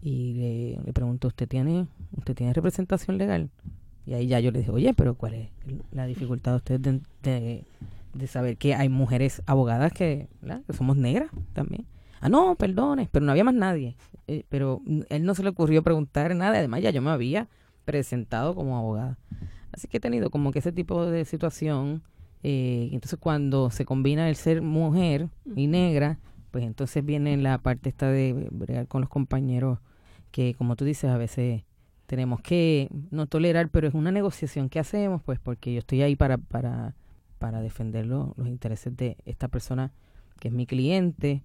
[0.03, 1.87] y le, le pregunto, ¿usted tiene,
[2.17, 3.51] ¿usted tiene representación legal?
[4.07, 5.49] Y ahí ya yo le dije, oye, pero ¿cuál es
[5.93, 6.83] la dificultad de ustedes
[7.23, 7.65] de,
[8.13, 10.29] de, saber que hay mujeres abogadas que,
[10.67, 11.87] que somos negras también?
[12.21, 13.97] Ah, no, perdones, pero no había más nadie.
[14.27, 17.49] Eh, pero él no se le ocurrió preguntar nada, además ya yo me había
[17.85, 19.19] presentado como abogada.
[19.73, 22.03] Así que he tenido como que ese tipo de situación.
[22.43, 26.19] Eh, entonces cuando se combina el ser mujer y negra,
[26.51, 29.79] pues entonces viene la parte esta de bregar con los compañeros
[30.31, 31.63] que, como tú dices, a veces
[32.07, 36.17] tenemos que no tolerar, pero es una negociación que hacemos, pues porque yo estoy ahí
[36.17, 36.95] para, para,
[37.39, 39.93] para defender los intereses de esta persona
[40.39, 41.43] que es mi cliente,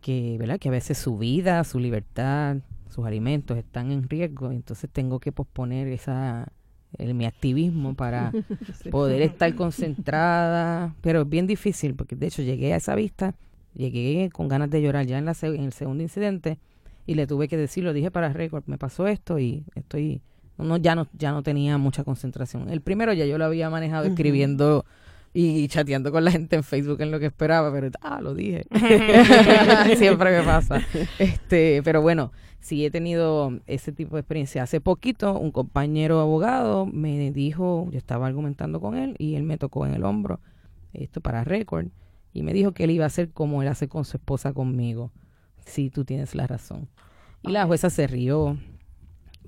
[0.00, 0.58] que, ¿verdad?
[0.58, 5.32] que a veces su vida, su libertad, sus alimentos están en riesgo, entonces tengo que
[5.32, 6.52] posponer esa
[6.98, 8.32] el, mi activismo para
[8.90, 13.34] poder estar concentrada, pero es bien difícil, porque de hecho llegué a esa vista,
[13.74, 16.58] llegué con ganas de llorar ya en, la, en el segundo incidente,
[17.06, 20.22] y le tuve que decir, lo dije para récord, me pasó esto y estoy,
[20.58, 22.70] no, ya no, ya no tenía mucha concentración.
[22.70, 24.84] El primero ya yo lo había manejado escribiendo
[25.34, 28.66] y chateando con la gente en Facebook en lo que esperaba, pero ah, lo dije.
[29.96, 30.80] Siempre me pasa.
[31.18, 34.62] Este, pero bueno, sí he tenido ese tipo de experiencia.
[34.62, 39.58] Hace poquito un compañero abogado me dijo, yo estaba argumentando con él y él me
[39.58, 40.40] tocó en el hombro,
[40.92, 41.86] esto para récord,
[42.34, 45.10] y me dijo que él iba a hacer como él hace con su esposa conmigo
[45.66, 46.88] sí, tú tienes la razón.
[47.42, 48.56] Y la jueza se rió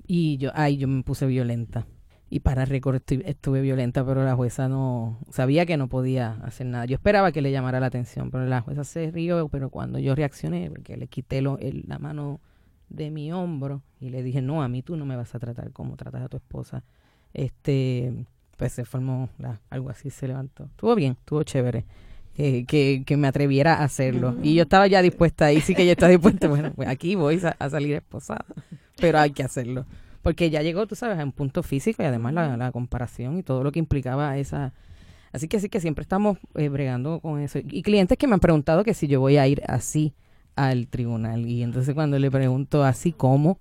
[0.07, 1.87] y yo, ay, yo me puse violenta.
[2.29, 6.85] Y para récord estuve, violenta, pero la jueza no sabía que no podía hacer nada.
[6.85, 10.15] Yo esperaba que le llamara la atención, pero la jueza se rió, pero cuando yo
[10.15, 12.41] reaccioné, porque le quité lo, la mano
[12.89, 15.71] de mi hombro y le dije, no, a mí tú no me vas a tratar
[15.71, 16.83] como tratas a tu esposa.
[17.33, 18.25] Este,
[18.57, 19.29] pues se formó
[19.69, 20.65] algo así, se levantó.
[20.65, 21.85] Estuvo bien, estuvo chévere.
[22.37, 24.35] Eh, que, que, me atreviera a hacerlo.
[24.43, 27.39] Y yo estaba ya dispuesta, ahí sí que ya está dispuesta, bueno, pues aquí voy
[27.57, 28.43] a, salir esposada,
[28.97, 29.85] pero hay que hacerlo.
[30.21, 33.43] Porque ya llegó, tú sabes, a un punto físico y además la, la comparación y
[33.43, 34.73] todo lo que implicaba esa...
[35.31, 37.59] Así que así que siempre estamos eh, bregando con eso.
[37.59, 40.13] Y clientes que me han preguntado que si yo voy a ir así
[40.55, 41.45] al tribunal.
[41.45, 43.59] Y entonces cuando le pregunto así cómo,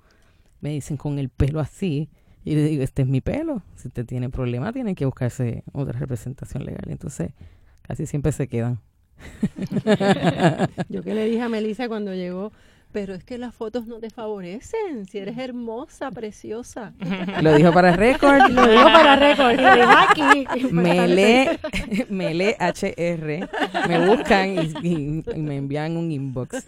[0.61, 2.11] me dicen con el pelo así.
[2.45, 3.63] Y le digo, este es mi pelo.
[3.77, 6.85] Si usted tiene problema, tiene que buscarse otra representación legal.
[6.89, 7.33] Entonces,
[7.87, 8.81] casi siempre se quedan.
[10.88, 12.53] Yo que le dije a Melissa cuando llegó,
[12.94, 15.07] pero es que las fotos no te favorecen.
[15.09, 16.92] Si eres hermosa, preciosa.
[17.42, 18.48] Lo dijo para récord.
[18.50, 19.59] Lo dijo para récord.
[19.59, 20.46] Aquí.
[20.70, 21.59] Mele,
[22.09, 23.48] Mele HR.
[23.88, 24.48] Me buscan
[24.80, 26.66] y, me envían un inbox.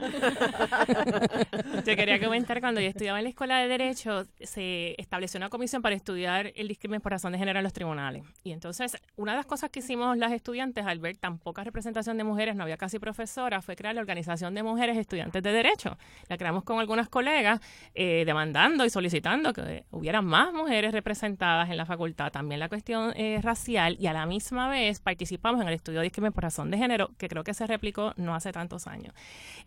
[1.86, 5.80] Yo quería comentar, cuando yo estudiaba en la Escuela de Derecho, se estableció una comisión
[5.80, 8.24] para estudiar el discrimen por razón de género en los tribunales.
[8.42, 12.18] Y entonces, una de las cosas que hicimos las estudiantes, al ver tan poca representación
[12.18, 15.96] de mujeres, no había casi profesoras, fue crear la Organización de Mujeres Estudiantes de Derecho
[16.29, 17.61] La creamos con algunas colegas
[17.94, 22.33] eh, demandando y solicitando que hubiera más mujeres representadas en la facultad.
[22.33, 26.05] También la cuestión eh, racial y a la misma vez participamos en el estudio de
[26.05, 29.14] discriminación por razón de género, que creo que se replicó no hace tantos años.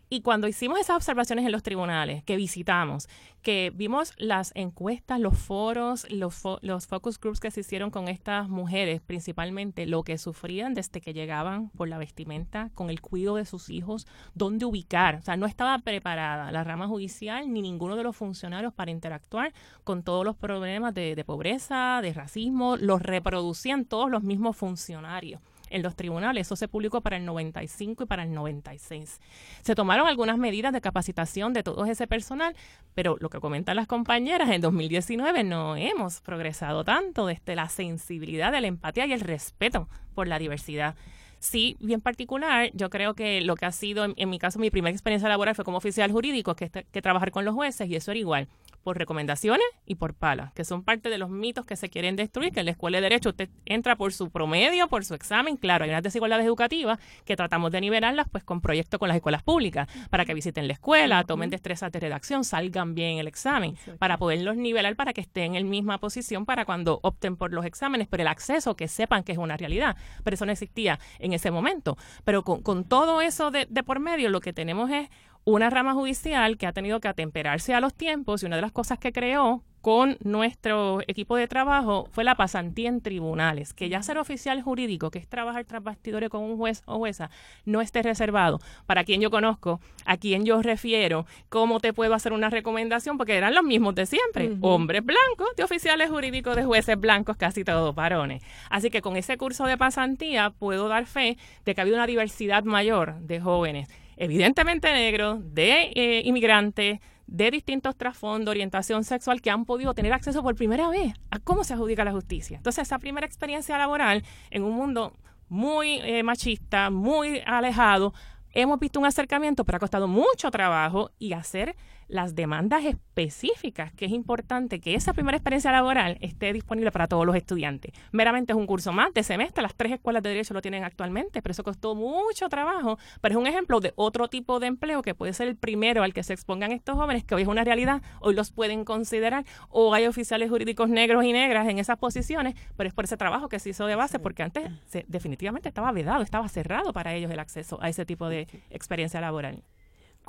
[0.08, 3.08] Y cuando hicimos esas observaciones en los tribunales, que visitamos,
[3.42, 8.48] que vimos las encuestas, los foros, los, los focus groups que se hicieron con estas
[8.48, 13.44] mujeres, principalmente lo que sufrían desde que llegaban por la vestimenta, con el cuidado de
[13.44, 15.16] sus hijos, dónde ubicar.
[15.16, 19.52] O sea, no estaba preparada la rama judicial ni ninguno de los funcionarios para interactuar
[19.84, 25.82] con todos los problemas de, pobreza, de racismo, los reproducían todos los mismos funcionarios en
[25.82, 26.46] los tribunales.
[26.46, 29.20] Eso se publicó para el 95 y para el 96.
[29.62, 32.56] Se tomaron algunas medidas de capacitación de todo ese personal,
[32.94, 38.52] pero lo que comentan las compañeras, en 2019 no hemos progresado tanto desde la sensibilidad
[38.52, 40.96] la empatía y el respeto por la diversidad.
[41.40, 44.92] Sí, bien particular, yo creo que lo que ha sido, en, mi caso, mi primera
[44.92, 48.20] experiencia laboral fue como oficial jurídico, que, que trabajar con los jueces, y eso era
[48.20, 48.48] igual
[48.82, 52.52] por recomendaciones y por palas, que son parte de los mitos que se quieren destruir,
[52.52, 55.84] que en la escuela de derecho usted entra por su promedio, por su examen, claro,
[55.84, 59.88] hay unas desigualdades educativas que tratamos de nivelarlas pues con proyectos con las escuelas públicas,
[60.10, 64.56] para que visiten la escuela, tomen destrezas de redacción, salgan bien el examen, para poderlos
[64.56, 68.28] nivelar para que estén en misma posición para cuando opten por los exámenes, pero el
[68.28, 71.96] acceso, que sepan que es una realidad, pero eso no existía en ese momento.
[72.24, 75.08] Pero con, con todo eso de, de por medio, lo que tenemos es
[75.44, 78.72] una rama judicial que ha tenido que atemperarse a los tiempos y una de las
[78.72, 84.02] cosas que creó con nuestro equipo de trabajo fue la pasantía en tribunales, que ya
[84.02, 87.30] ser oficial jurídico, que es trabajar tras bastidores con un juez o jueza,
[87.64, 88.58] no esté reservado.
[88.86, 93.36] Para quien yo conozco, a quien yo refiero, cómo te puedo hacer una recomendación, porque
[93.36, 97.94] eran los mismos de siempre, hombres blancos, de oficiales jurídicos, de jueces blancos, casi todos
[97.94, 98.42] varones.
[98.68, 102.06] Así que con ese curso de pasantía puedo dar fe de que ha habido una
[102.06, 103.88] diversidad mayor de jóvenes
[104.20, 110.42] evidentemente negros, de eh, inmigrantes, de distintos trasfondos, orientación sexual, que han podido tener acceso
[110.42, 112.58] por primera vez a cómo se adjudica la justicia.
[112.58, 115.16] Entonces, esa primera experiencia laboral en un mundo
[115.48, 118.12] muy eh, machista, muy alejado,
[118.52, 121.74] hemos visto un acercamiento, pero ha costado mucho trabajo y hacer
[122.10, 127.24] las demandas específicas, que es importante que esa primera experiencia laboral esté disponible para todos
[127.24, 127.92] los estudiantes.
[128.12, 131.40] Meramente es un curso más de semestre, las tres escuelas de derecho lo tienen actualmente,
[131.40, 135.14] pero eso costó mucho trabajo, pero es un ejemplo de otro tipo de empleo que
[135.14, 138.02] puede ser el primero al que se expongan estos jóvenes, que hoy es una realidad,
[138.20, 142.88] hoy los pueden considerar, o hay oficiales jurídicos negros y negras en esas posiciones, pero
[142.88, 144.70] es por ese trabajo que se hizo de base, porque antes
[145.06, 149.62] definitivamente estaba vedado, estaba cerrado para ellos el acceso a ese tipo de experiencia laboral.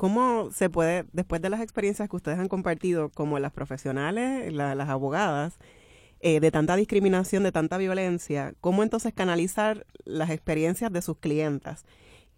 [0.01, 4.89] ¿Cómo se puede, después de las experiencias que ustedes han compartido, como las profesionales, las
[4.89, 5.59] abogadas,
[6.21, 11.85] eh, de tanta discriminación, de tanta violencia, cómo entonces canalizar las experiencias de sus clientas?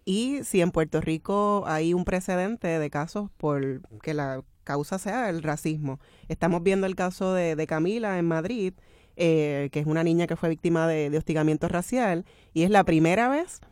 [0.04, 5.30] Y si en Puerto Rico hay un precedente de casos por que la causa sea
[5.30, 6.00] el racismo.
[6.28, 8.74] Estamos viendo el caso de, Camila en Madrid,
[9.16, 12.84] eh, que es una niña que fue víctima de, de hostigamiento racial, y es la
[12.84, 13.62] primera vez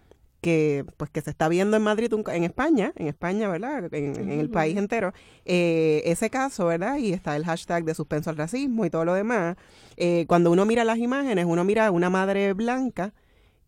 [0.43, 3.95] que pues que se está viendo en Madrid, en España, en España, ¿verdad?
[3.95, 6.99] En, el país entero, eh, ese caso, ¿verdad?
[6.99, 9.57] Y está el hashtag de suspenso al racismo y todo lo demás.
[9.97, 13.15] Eh, cuando uno mira las imágenes, uno mira una madre blanca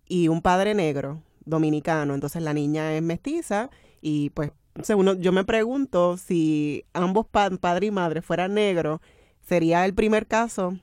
[0.09, 2.13] y un padre negro, dominicano.
[2.13, 3.71] Entonces la niña es mestiza
[4.03, 4.51] y pues
[4.97, 9.01] uno, yo me pregunto si ambos padre y madre fueran negros,
[9.41, 10.77] sería el primer caso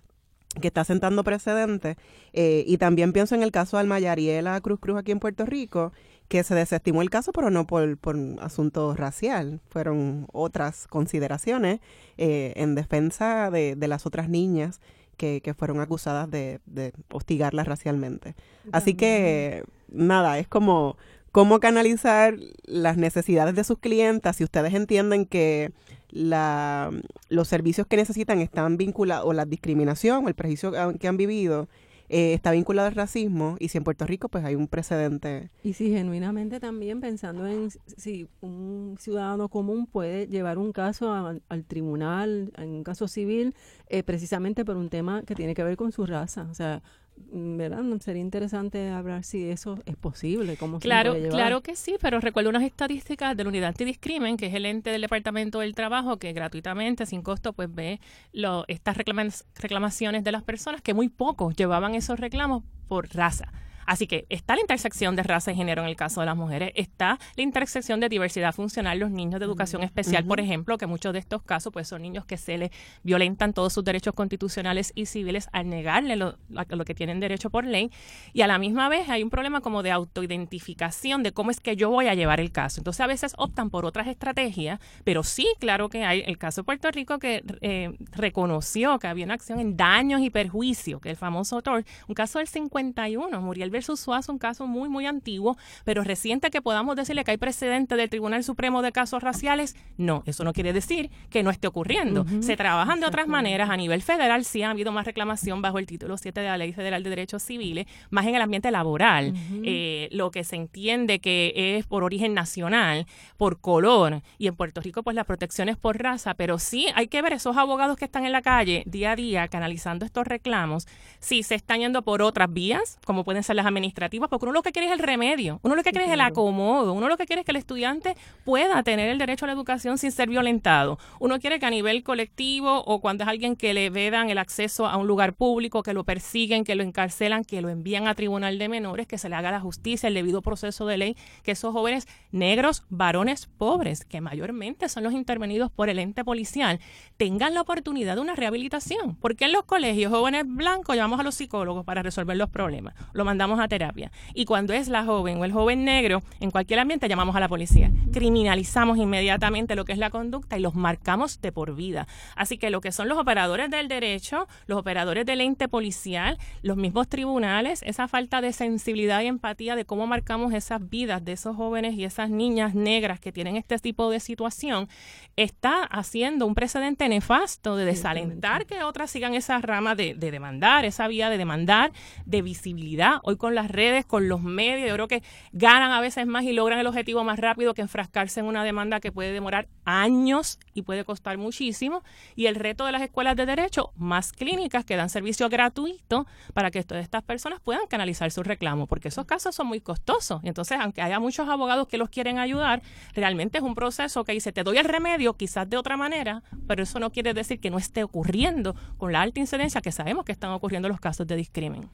[0.60, 1.98] que está sentando precedentes.
[2.34, 5.92] Eh, y también pienso en el caso de Almayariela Cruz Cruz aquí en Puerto Rico,
[6.28, 9.60] que se desestimó el caso, pero no por, por asunto racial.
[9.70, 11.80] Fueron otras consideraciones
[12.18, 14.80] eh, en defensa de, de, las otras niñas
[15.18, 18.36] que, que fueron acusadas de, de hostigarlas racialmente.
[18.72, 20.98] Así que, nada, es como
[21.32, 25.72] cómo canalizar las necesidades de sus clientes si ustedes entienden que
[26.12, 26.92] la,
[27.30, 31.68] los servicios que necesitan están vinculados, o la discriminación o el prejuicio que han vivido,
[32.14, 35.50] eh, está vinculado al racismo y si en Puerto Rico pues hay un precedente.
[35.64, 41.64] Y si genuinamente también pensando en si un ciudadano común puede llevar un caso al
[41.64, 43.56] tribunal, en un caso civil,
[43.88, 46.50] eh, precisamente por un tema que tiene que ver con su raza.
[46.52, 46.84] O sea,
[47.32, 47.84] ¿verdad?
[48.00, 50.58] Sería interesante hablar si eso es posible.
[50.58, 54.54] ¿cómo claro, claro que sí, pero recuerdo unas estadísticas de la Unidad Antidiscrimen, que es
[54.54, 58.00] el ente del Departamento del Trabajo, que gratuitamente, sin costo, pues ve
[58.34, 63.52] lo, estas reclamaciones de las personas, que muy pocos llevaban esos reclamos por raza
[63.92, 66.72] Así que está la intersección de raza y género en el caso de las mujeres,
[66.76, 71.12] está la intersección de diversidad funcional, los niños de educación especial, por ejemplo, que muchos
[71.12, 72.72] de estos casos pues son niños que se les
[73.04, 77.66] violentan todos sus derechos constitucionales y civiles al negarle lo, lo que tienen derecho por
[77.66, 77.92] ley.
[78.32, 81.76] Y a la misma vez hay un problema como de autoidentificación de cómo es que
[81.76, 82.80] yo voy a llevar el caso.
[82.80, 86.66] Entonces a veces optan por otras estrategias, pero sí, claro que hay el caso de
[86.66, 91.18] Puerto Rico que eh, reconoció que había una acción en daños y perjuicios, que el
[91.18, 96.04] famoso autor, un caso del 51, Muriel versus Suazo, un caso muy, muy antiguo, pero
[96.04, 100.44] reciente que podamos decirle que hay precedente del Tribunal Supremo de casos raciales, no, eso
[100.44, 102.26] no quiere decir que no esté ocurriendo.
[102.42, 103.72] Se trabajan de otras maneras.
[103.72, 106.74] A nivel federal sí ha habido más reclamación bajo el título 7 de la Ley
[106.74, 109.34] Federal de Derechos Civiles, más en el ambiente laboral.
[109.64, 113.08] Eh, lo que se entiende que es por origen nacional,
[113.38, 117.08] por color, y en Puerto Rico pues la protección es por raza, pero sí hay
[117.08, 120.88] que ver esos abogados que están en la calle día a día canalizando estos reclamos,
[121.20, 124.62] si se están yendo por otras vías, como pueden ser las administrativas, porque uno lo
[124.62, 127.26] que quiere es el remedio, uno lo que quiere es el acomodo, uno lo que
[127.26, 130.98] quiere es que el estudiante pueda tener el derecho a la educación sin ser violentado.
[131.20, 134.88] Uno quiere que a nivel colectivo o cuando es alguien que le vedan el acceso
[134.88, 138.58] a un lugar público, que lo persiguen, que lo encarcelan, que lo envían a tribunal
[138.58, 141.74] de menores, que se le haga la justicia, el debido proceso de ley, que esos
[141.74, 146.80] jóvenes negros, varones pobres, que mayormente son los intervenidos por el ente policial,
[147.18, 149.16] tengan la oportunidad de una rehabilitación.
[149.16, 153.26] Porque en los colegios jóvenes blancos llamamos a los psicólogos para resolver los problemas, lo
[153.26, 154.12] mandamos a terapia.
[154.34, 157.48] Y cuando es la joven o el joven negro, en cualquier ambiente llamamos a la
[157.48, 157.92] policía.
[158.12, 162.08] Criminalizamos inmediatamente lo que es la conducta y los marcamos de por vida.
[162.36, 166.78] Así que lo que son los operadores del derecho, los operadores del ente policial, los
[166.78, 171.56] mismos tribunales, esa falta de sensibilidad y empatía de cómo marcamos esas vidas de esos
[171.56, 174.88] jóvenes y esas niñas negras que tienen este tipo de situación,
[175.36, 181.08] está haciendo un precedente nefasto de desalentar que otras sigan esa rama de, demandar, esa
[181.08, 181.92] vía de demandar,
[182.26, 183.20] de visibilidad.
[183.24, 186.54] Hoy con las redes, con los medios, yo creo que ganan a veces más y
[186.54, 190.84] logran el objetivo más rápido que enfrascarse en una demanda que puede demorar años y
[190.84, 192.04] puede costar muchísimo.
[192.36, 196.70] Y el reto de las escuelas de derecho, más clínicas que dan servicio gratuito para
[196.70, 200.42] que todas estas personas puedan canalizar sus reclamos, porque esos casos son muy costosos.
[200.44, 202.84] Entonces, aunque haya muchos abogados que los quieren ayudar,
[203.16, 206.84] realmente es un proceso que dice, te doy el remedio, quizás de otra manera, pero
[206.84, 210.32] eso no quiere decir que no esté ocurriendo con la alta incidencia que sabemos que
[210.32, 211.90] están ocurriendo los casos de discrimen.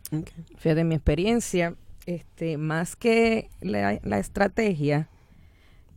[0.57, 1.36] Fíjate, mi experiencia,
[2.05, 5.09] este, más que la, estrategia,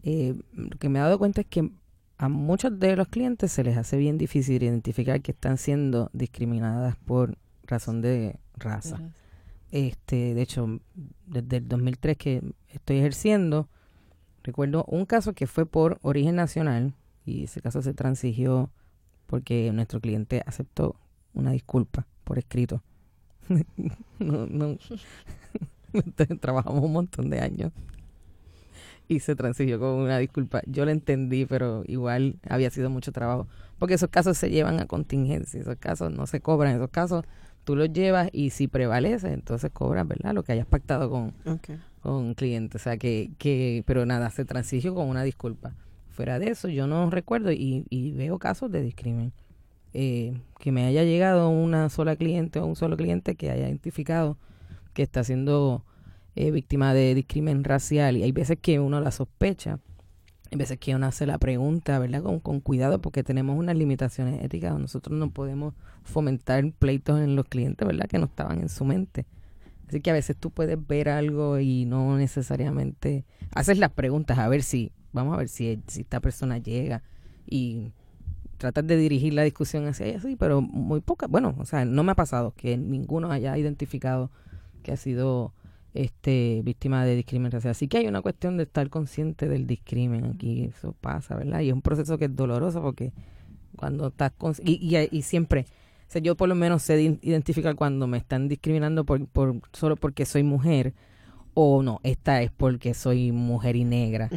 [0.02, 1.70] eh, lo que me he dado cuenta es que
[2.18, 6.96] a muchos de los clientes se les hace bien difícil identificar que están siendo discriminadas
[6.96, 9.00] por razón de raza.
[9.70, 10.80] Este, de hecho,
[11.26, 13.68] desde el 2003 que estoy ejerciendo,
[14.42, 18.70] recuerdo un caso que fue por origen nacional y ese caso se transigió
[19.26, 20.96] porque nuestro cliente aceptó
[21.32, 22.82] una disculpa por escrito.
[24.18, 24.78] no, no.
[26.40, 27.72] trabajamos un montón de años
[29.10, 30.62] y se transigió con una disculpa.
[30.66, 33.48] Yo lo entendí, pero igual había sido mucho trabajo.
[33.76, 37.24] Porque esos casos se llevan a contingencia, esos casos no se cobran, esos casos
[37.64, 40.32] tú los llevas y si prevalece, entonces cobras, ¿verdad?
[40.32, 41.34] Lo que hayas pactado con,
[42.02, 42.76] con un cliente.
[42.76, 45.74] O sea, que, que, pero nada, se transigió con una disculpa.
[46.10, 49.32] Fuera de eso, yo no recuerdo y, y veo casos de discrimen.
[49.92, 54.38] Eh, que me haya llegado una sola cliente o un solo cliente que haya identificado
[54.92, 55.84] que está siendo
[56.36, 59.80] eh, víctima de discrimen racial y hay veces que uno la sospecha,
[60.52, 62.22] hay veces que uno hace la pregunta, ¿verdad?
[62.22, 65.74] Con, con cuidado porque tenemos unas limitaciones éticas, nosotros no podemos
[66.04, 68.06] fomentar pleitos en los clientes, ¿verdad?
[68.06, 69.26] Que no estaban en su mente.
[69.88, 74.48] Así que a veces tú puedes ver algo y no necesariamente haces las preguntas a
[74.48, 77.02] ver si, vamos a ver si, si esta persona llega
[77.44, 77.92] y
[78.60, 82.04] tratar de dirigir la discusión hacia ella, sí, pero muy poca, bueno, o sea, no
[82.04, 84.30] me ha pasado que ninguno haya identificado
[84.82, 85.54] que ha sido
[85.94, 87.70] este víctima de discriminación.
[87.70, 91.60] Así que hay una cuestión de estar consciente del discrimen aquí, eso pasa, ¿verdad?
[91.60, 93.12] Y es un proceso que es doloroso porque
[93.76, 94.32] cuando estás
[94.62, 95.62] y, y, siempre,
[96.06, 99.96] o sea, yo por lo menos sé identificar cuando me están discriminando por, por solo
[99.96, 100.92] porque soy mujer
[101.54, 104.28] o no, esta es porque soy mujer y negra.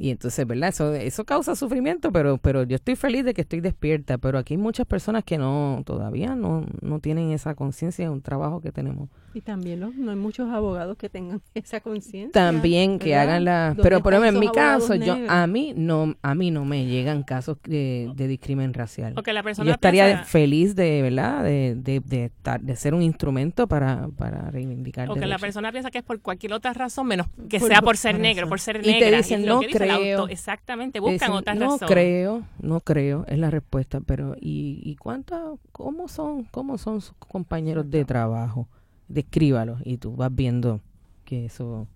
[0.00, 0.68] Y entonces, ¿verdad?
[0.68, 4.16] Eso, eso causa sufrimiento, pero, pero yo estoy feliz de que estoy despierta.
[4.16, 8.22] Pero aquí hay muchas personas que no, todavía no, no tienen esa conciencia de un
[8.22, 9.08] trabajo que tenemos.
[9.34, 12.32] Y también no hay muchos abogados que tengan esa conciencia.
[12.32, 13.76] También que hagan la...
[13.80, 17.22] Pero por ejemplo, en mi caso, yo a mí no a mí no me llegan
[17.22, 19.14] casos de, de discrimen racial.
[19.14, 21.44] Porque la persona yo estaría feliz de, ¿verdad?
[21.44, 25.10] De, de, de, estar, de ser un instrumento para, para reivindicar.
[25.10, 27.96] O que la persona piensa que es por cualquier otra razón, menos que sea por
[27.96, 29.08] ser negro, por ser negra.
[29.08, 30.28] Y te dicen, no creo.
[30.28, 31.80] exactamente, buscan otras no razones.
[31.80, 34.00] No creo, no creo, es la respuesta.
[34.00, 38.68] Pero, ¿y, y cuánto, cómo son, cómo son sus compañeros de trabajo?
[39.08, 40.80] Descríbalo y tú vas viendo
[41.24, 41.86] que eso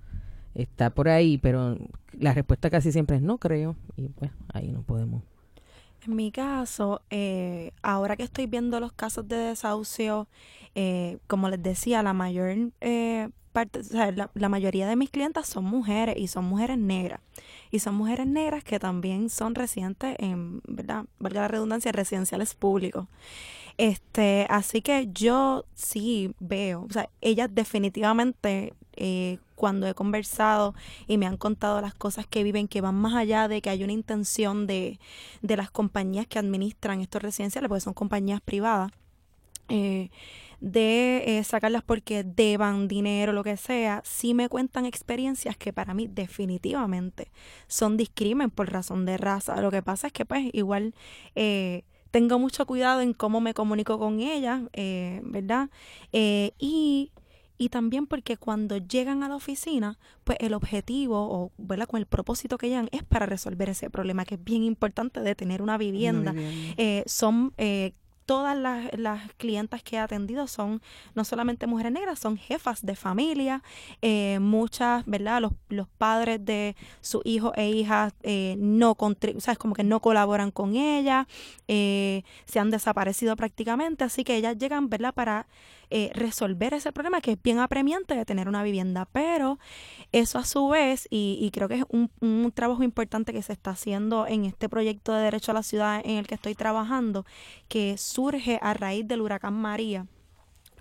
[0.54, 1.78] está por ahí, pero
[2.12, 5.22] la respuesta casi siempre es no creo y pues ahí no podemos.
[6.04, 10.26] En mi caso, eh, ahora que estoy viendo los casos de desahucio,
[10.74, 15.46] eh, como les decía, la mayor eh, parte, o sea, la, mayoría de mis clientas
[15.46, 17.20] son mujeres y son mujeres negras.
[17.70, 21.04] Y son mujeres negras que también son residentes en, ¿verdad?
[21.20, 23.06] Valga la redundancia, residenciales públicos.
[23.78, 30.74] Este, así que yo sí veo, o sea, ellas definitivamente eh, cuando he conversado
[31.06, 33.84] y me han contado las cosas que viven que van más allá de que hay
[33.84, 34.98] una intención de,
[35.40, 38.92] de las compañías que administran estos residenciales, porque son compañías privadas.
[39.68, 40.10] Eh,
[40.62, 45.92] de eh, sacarlas porque deban dinero, lo que sea, sí me cuentan experiencias que para
[45.92, 47.32] mí definitivamente
[47.66, 49.60] son discrimen por razón de raza.
[49.60, 50.94] Lo que pasa es que pues igual
[51.34, 51.82] eh,
[52.12, 55.70] tengo mucho cuidado en cómo me comunico con ellas, eh, ¿verdad?
[56.12, 57.10] Eh, y
[57.62, 61.86] y también porque cuando llegan a la oficina, pues el objetivo o ¿verdad?
[61.86, 65.36] con el propósito que llegan es para resolver ese problema, que es bien importante de
[65.36, 66.32] tener una vivienda.
[66.32, 66.74] Una vivienda.
[66.76, 67.92] Eh, son eh,
[68.26, 70.82] todas las, las, clientas que he atendido son
[71.14, 73.62] no solamente mujeres negras, son jefas de familia,
[74.00, 75.40] eh, muchas, ¿verdad?
[75.40, 78.96] Los, los, padres de sus hijos e hijas eh, no,
[79.38, 79.58] ¿sabes?
[79.58, 81.26] Como que no colaboran con ella,
[81.68, 85.14] eh, se han desaparecido prácticamente, así que ellas llegan, ¿verdad?
[85.14, 85.46] Para
[85.94, 89.06] eh, resolver ese problema que es bien apremiante de tener una vivienda.
[89.12, 89.58] Pero
[90.10, 93.52] eso a su vez, y, y creo que es un, un, trabajo importante que se
[93.52, 97.26] está haciendo en este proyecto de Derecho a la Ciudad en el que estoy trabajando,
[97.68, 100.06] que surge a raíz del huracán María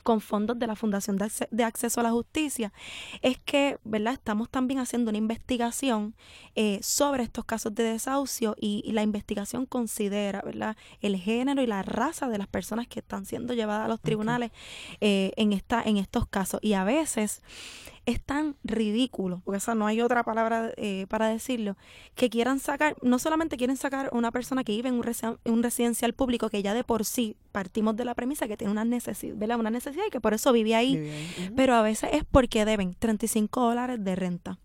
[0.01, 2.73] con fondos de la Fundación de, Acce de, Acceso a la Justicia,
[3.21, 4.13] es que, ¿verdad?
[4.13, 6.15] Estamos también haciendo una investigación
[6.55, 10.75] eh, sobre estos casos de desahucio y, y, la investigación considera, ¿verdad?
[11.01, 14.51] El género y la raza de las personas que están siendo llevadas a los tribunales
[14.51, 14.97] okay.
[15.01, 16.59] eh, en, esta, en estos casos.
[16.63, 17.41] Y a veces
[18.05, 21.77] es tan ridículo, porque esa no hay otra palabra eh, para decirlo,
[22.15, 25.63] que quieran sacar, no solamente quieren sacar una persona que vive en un, resi un,
[25.63, 29.35] residencial público que ya de por sí partimos de la premisa que tiene una necesidad,
[29.35, 29.59] ¿verdad?
[29.59, 31.33] Una necesidad y que por eso vive ahí, vive ahí.
[31.37, 31.53] Uh -huh.
[31.55, 34.57] pero a veces es porque deben 35 dólares de renta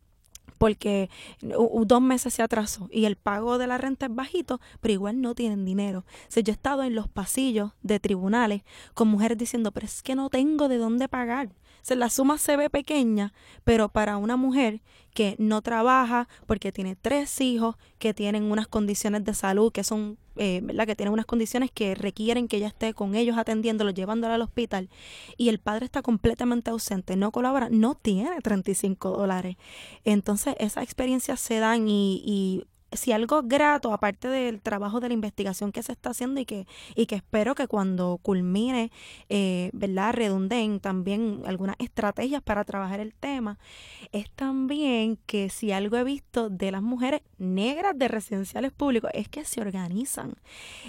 [0.58, 1.10] porque
[1.42, 5.34] dos meses se atrasó y el pago de la renta es bajito, pero igual no
[5.34, 6.00] tienen dinero.
[6.00, 8.62] O sea, yo he estado en los pasillos de tribunales
[8.94, 11.50] con mujeres diciendo, pero es que no tengo de dónde pagar.
[11.82, 13.32] Sea, la suma se ve pequeña,
[13.64, 14.80] pero para una mujer
[15.14, 20.18] que no trabaja porque tiene tres hijos, que tienen unas condiciones de salud que son,
[20.36, 20.86] eh, ¿verdad?
[20.86, 24.90] Que tienen unas condiciones que requieren que ella esté con ellos atendiéndolos, llevándola al hospital,
[25.38, 29.56] y el padre está completamente ausente, no colabora, no tiene 35 dólares.
[30.04, 35.14] Entonces, esas experiencias se dan y, y si algo grato, aparte del trabajo de la
[35.14, 38.90] investigación que se está haciendo y que, y que espero que cuando culmine,
[39.28, 43.58] eh, ¿verdad?, redunden también algunas estrategias para trabajar el tema,
[44.12, 49.28] es también que si algo he visto de las mujeres negras de residenciales públicos es
[49.28, 50.34] que se organizan.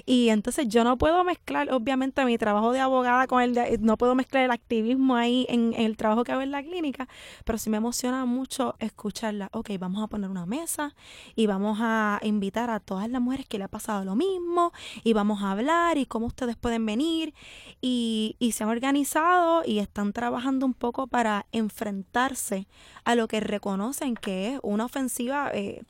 [0.06, 3.98] Y entonces yo no puedo mezclar, obviamente, mi trabajo de abogada con el de, no
[3.98, 7.08] puedo mezclar el activismo ahí en, en el trabajo que hago en la clínica,
[7.44, 9.50] pero sí me emociona mucho escucharla.
[9.52, 10.96] Ok, vamos a poner una mesa
[11.36, 11.87] y vamos a
[12.24, 14.72] invitar a todas las mujeres que le ha pasado lo mismo
[15.04, 17.34] y vamos a hablar y cómo ustedes pueden venir
[17.82, 22.68] y, y se han organizado y están trabajando un poco para enfrentarse
[23.04, 25.84] a lo que reconocen que es una ofensiva eh,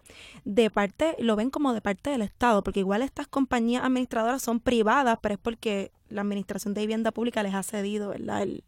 [0.45, 4.59] de parte, lo ven como de parte del Estado, porque igual estas compañías administradoras son
[4.59, 8.43] privadas, pero es porque la Administración de Vivienda Pública les ha cedido, ¿verdad?
[8.43, 8.63] El,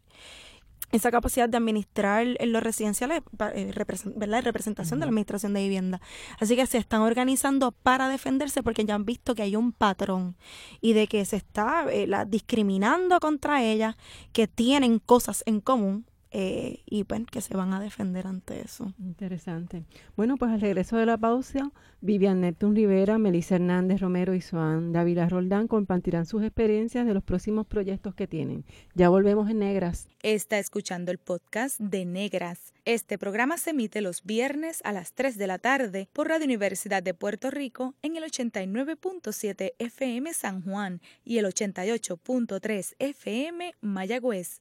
[0.92, 3.22] esa capacidad de administrar en los residenciales,
[3.54, 4.42] eh, represent, ¿verdad?
[4.42, 6.00] representación de la administración de vivienda.
[6.38, 10.36] Así que se están organizando para defenderse porque ya han visto que hay un patrón
[10.80, 13.96] y de que se está eh, la, discriminando contra ellas,
[14.32, 18.92] que tienen cosas en común, eh, y pues que se van a defender ante eso.
[18.98, 19.84] Interesante.
[20.16, 24.92] Bueno, pues al regreso de la pausa, Vivian Neptune Rivera, Melissa Hernández Romero y Suan
[24.92, 28.64] Dávila Roldán compartirán sus experiencias de los próximos proyectos que tienen.
[28.94, 30.08] Ya volvemos en Negras.
[30.22, 32.74] Está escuchando el podcast de Negras.
[32.84, 37.02] Este programa se emite los viernes a las 3 de la tarde por Radio Universidad
[37.02, 44.60] de Puerto Rico en el 89.7 FM San Juan y el 88.3 FM Mayagüez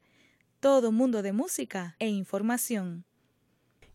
[0.60, 3.06] todo mundo de música e información.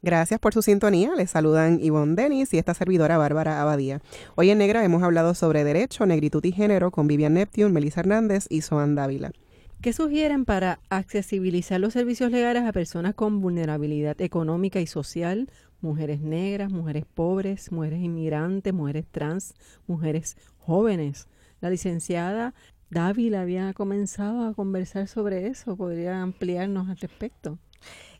[0.02, 1.14] Gracias por su sintonía.
[1.16, 4.00] Les saludan Ivonne Denis y esta servidora Bárbara Abadía.
[4.34, 8.46] Hoy en Negra hemos hablado sobre derecho, negritud y género con Vivian Neptune, Melissa Hernández
[8.50, 9.32] y Soan Dávila.
[9.80, 15.50] ¿Qué sugieren para accesibilizar los servicios legales a personas con vulnerabilidad económica y social,
[15.80, 19.54] mujeres negras, mujeres pobres, mujeres inmigrantes, mujeres trans,
[19.86, 21.28] mujeres jóvenes?
[21.60, 22.54] La licenciada
[22.94, 25.76] Dávila había comenzado a conversar sobre eso.
[25.76, 27.58] ¿Podría ampliarnos al respecto?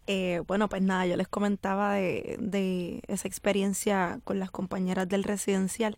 [0.09, 5.23] Eh, bueno, pues nada, yo les comentaba de, de esa experiencia con las compañeras del
[5.23, 5.97] residencial.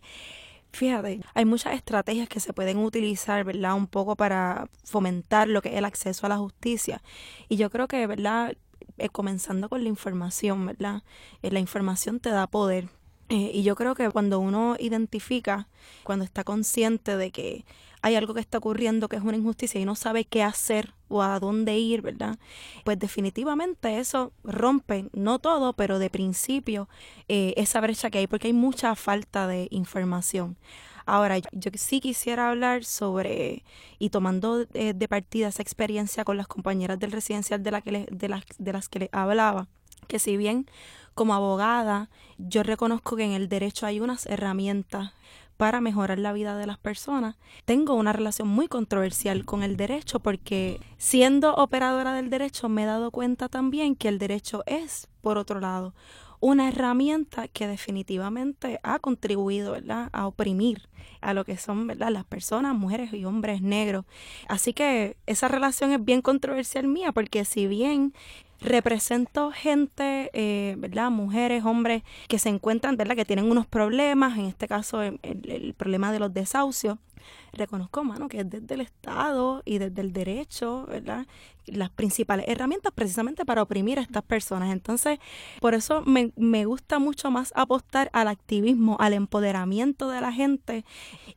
[0.71, 3.73] Fíjate, hay muchas estrategias que se pueden utilizar, ¿verdad?
[3.73, 7.01] Un poco para fomentar lo que es el acceso a la justicia.
[7.49, 8.55] Y yo creo que, ¿verdad?
[8.99, 11.01] Eh, comenzando con la información, ¿verdad?
[11.41, 12.89] Eh, la información te da poder.
[13.29, 15.67] Eh, y yo creo que cuando uno identifica,
[16.03, 17.65] cuando está consciente de que
[18.01, 21.21] hay algo que está ocurriendo que es una injusticia y no sabe qué hacer o
[21.21, 22.37] a dónde ir, ¿verdad?
[22.83, 26.89] Pues definitivamente eso rompe, no todo, pero de principio,
[27.27, 30.57] esa brecha que hay, porque hay mucha falta de información.
[31.05, 33.63] Ahora, yo, sí quisiera hablar sobre,
[33.97, 38.29] y tomando de partida esa experiencia con las compañeras del residencial de, la que de,
[38.29, 39.67] las, de las que les hablaba,
[40.07, 40.69] que si bien
[41.13, 45.13] como abogada yo reconozco que en el derecho hay unas herramientas
[45.57, 47.35] para mejorar la vida de las personas.
[47.65, 52.85] Tengo una relación muy controversial con el derecho porque siendo operadora del derecho me he
[52.85, 55.93] dado cuenta también que el derecho es, por otro lado,
[56.39, 59.75] una herramienta que definitivamente ha contribuido
[60.11, 60.87] a oprimir
[61.21, 62.11] a lo que son ¿verdad?
[62.11, 64.05] las personas, mujeres y hombres negros.
[64.47, 68.13] Así que esa relación es bien controversial mía porque si bien
[68.61, 71.11] represento gente, eh, ¿verdad?
[71.11, 73.15] Mujeres, hombres que se encuentran, ¿verdad?
[73.15, 76.97] Que tienen unos problemas, en este caso el, problema de los desahucios.
[77.53, 81.25] Reconozco, mano, que es desde el Estado y desde el derecho, ¿verdad?
[81.65, 84.71] Las principales herramientas precisamente para oprimir a estas personas.
[84.71, 85.19] Entonces,
[85.59, 90.85] por eso me, me gusta mucho más apostar al activismo, al empoderamiento de la gente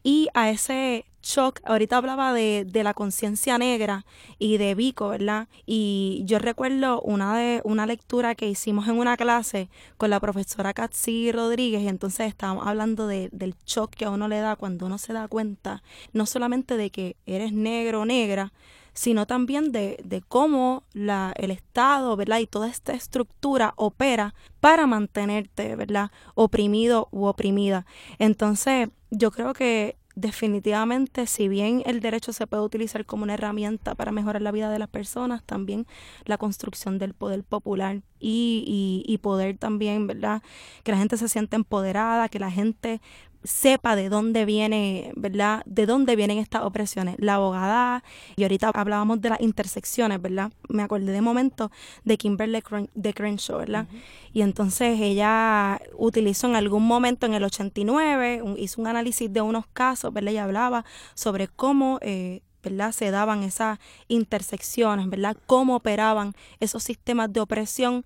[0.03, 1.61] y a ese shock.
[1.65, 4.05] Ahorita hablaba de, de la conciencia negra
[4.39, 5.49] y de Vico, ¿verdad?
[5.67, 10.75] Y yo recuerdo una de una lectura que hicimos en una clase con la profesora
[10.75, 14.87] Katsi Rodríguez y entonces estábamos hablando de, del shock que a uno le da cuando
[14.87, 18.53] uno se da cuenta no solamente de que eres negro o negra,
[18.93, 22.39] sino también de, de cómo la, el Estado, ¿verdad?
[22.41, 26.11] Y toda esta estructura opera para mantenerte, ¿verdad?
[26.35, 27.87] Oprimido u oprimida.
[28.19, 33.95] Entonces, yo creo que definitivamente, si bien el derecho se puede utilizar como una herramienta
[33.95, 35.87] para mejorar la vida de las personas, también
[36.25, 40.43] la construcción del poder popular y, y, y poder también, ¿verdad?
[40.83, 43.01] Que la gente se sienta empoderada, que la gente
[43.45, 45.63] sepa de dónde viene, ¿verdad?
[45.67, 47.17] De dónde vienen estas opresiones.
[47.19, 48.05] La abogada,
[48.37, 50.53] y ahorita hablábamos de las intersecciones, ¿verdad?
[50.69, 51.71] Me acordé de momento
[52.05, 52.63] de Kimberly
[52.95, 53.87] de Crenshaw, ¿verdad?
[54.33, 59.67] Y entonces ella utilizó en algún momento en el 89, hizo un análisis de unos
[59.73, 60.33] casos, ¿verdad?
[60.33, 60.85] Ella hablaba
[61.15, 61.99] sobre cómo...
[62.03, 62.93] Eh, ¿verdad?
[62.93, 63.79] Se daban esas
[64.09, 65.35] intersecciones, ¿verdad?
[65.47, 68.05] Cómo operaban esos sistemas de opresión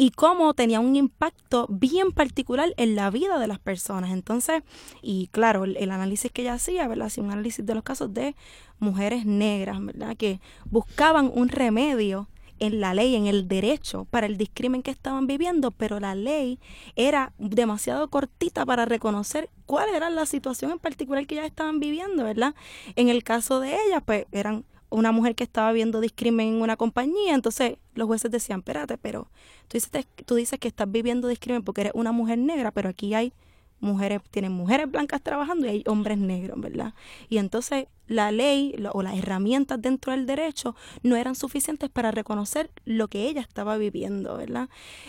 [0.00, 4.12] y cómo tenía un impacto bien particular en la vida de las personas.
[4.12, 4.62] Entonces,
[5.02, 7.08] y claro, el, análisis que ella hacía, ¿verdad?
[7.08, 8.36] Hacía un análisis de los casos de
[8.78, 10.16] mujeres negras, ¿verdad?
[10.16, 10.40] Que
[10.70, 12.28] buscaban un remedio
[12.60, 16.60] en la ley, en el derecho para el discrimen que estaban viviendo, pero la ley
[16.94, 22.22] era demasiado cortita para reconocer cuál era la situación en particular que ellas estaban viviendo,
[22.22, 22.54] ¿verdad?
[22.94, 26.76] En el caso de ellas, pues eran una mujer que estaba viendo discrimen en una
[26.76, 29.30] compañía, entonces los jueces decían, espérate, pero
[29.68, 33.14] tú dices, tú dices que estás viviendo discrimen porque eres una mujer negra, pero aquí
[33.14, 33.32] hay
[33.80, 36.94] mujeres, tienen mujeres blancas trabajando y hay hombres negros, ¿verdad?
[37.28, 42.70] Y entonces la ley o las herramientas dentro del derecho no eran suficientes para reconocer
[42.84, 44.68] lo que ella estaba viviendo, ¿verdad?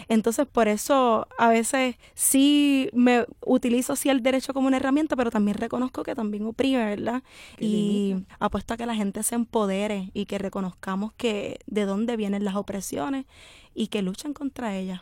[0.10, 5.32] Entonces, por eso a veces sí me utilizo sí el derecho como una herramienta, pero
[5.32, 7.24] también reconozco que también oprime, ¿verdad?
[7.58, 12.44] y apuesto a que la gente se empodere y que reconozcamos que de dónde vienen
[12.44, 13.26] las opresiones
[13.74, 15.02] y que luchen contra ellas.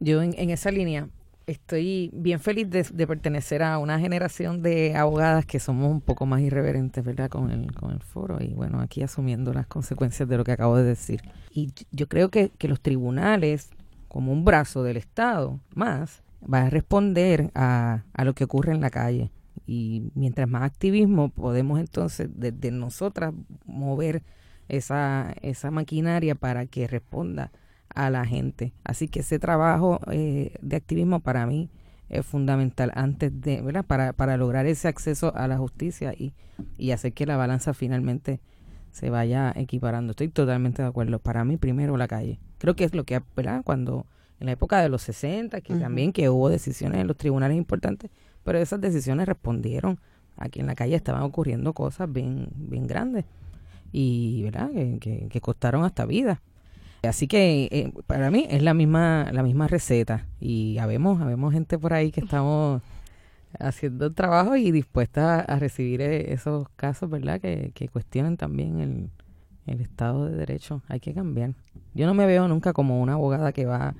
[0.00, 1.08] Yo en, en esa línea,
[1.46, 6.40] estoy bien feliz de, pertenecer a una generación de abogadas que somos un poco más
[6.40, 7.28] irreverentes, ¿verdad?
[7.28, 10.76] Con el, con el foro y bueno, aquí asumiendo las consecuencias de lo que acabo
[10.76, 11.22] de decir.
[11.50, 13.70] Y yo creo que, que los tribunales,
[14.08, 18.80] como un brazo del Estado más, va a responder a, a lo que ocurre en
[18.80, 19.30] la calle.
[19.66, 23.32] Y mientras más activismo podemos entonces desde nosotras
[23.64, 24.22] mover
[24.68, 27.52] esa, esa maquinaria para que responda
[27.94, 28.72] a la gente.
[28.84, 31.70] Así que ese trabajo eh, de activismo para mí
[32.08, 33.84] es fundamental antes de, ¿verdad?
[33.84, 36.34] Para, para lograr ese acceso a la justicia y,
[36.76, 38.40] y hacer que la balanza finalmente
[38.90, 40.10] se vaya equiparando.
[40.10, 41.18] Estoy totalmente de acuerdo.
[41.18, 42.38] Para mí, primero la calle.
[42.58, 43.62] Creo que es lo que, ¿verdad?
[43.64, 44.06] Cuando
[44.38, 48.10] en la época de los 60, que también que hubo decisiones en los tribunales importantes,
[48.44, 49.98] pero esas decisiones respondieron
[50.36, 53.24] a que en la calle estaban ocurriendo cosas bien, bien grandes
[53.92, 54.70] y, ¿verdad?
[54.70, 56.42] Que, que, costaron hasta vida.
[57.02, 61.76] Así que eh, para mí es la misma la misma receta y habemos habemos gente
[61.78, 62.80] por ahí que estamos
[63.58, 67.40] haciendo el trabajo y dispuesta a recibir eh, esos casos, ¿verdad?
[67.40, 69.10] Que, que cuestionan también el,
[69.66, 71.54] el Estado de Derecho hay que cambiar.
[71.94, 73.94] Yo no me veo nunca como una abogada que va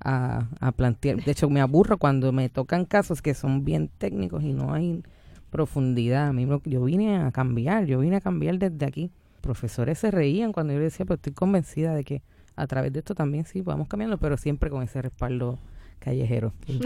[0.00, 1.24] a, a plantear.
[1.24, 5.02] De hecho, me aburro cuando me tocan casos que son bien técnicos y no hay
[5.50, 6.28] profundidad.
[6.28, 9.10] A mí yo vine a cambiar, yo vine a cambiar desde aquí.
[9.40, 12.22] Profesores se reían cuando yo les decía, pero estoy convencida de que
[12.56, 15.58] a través de esto también sí vamos cambiando, pero siempre con ese respaldo
[16.02, 16.52] callejero.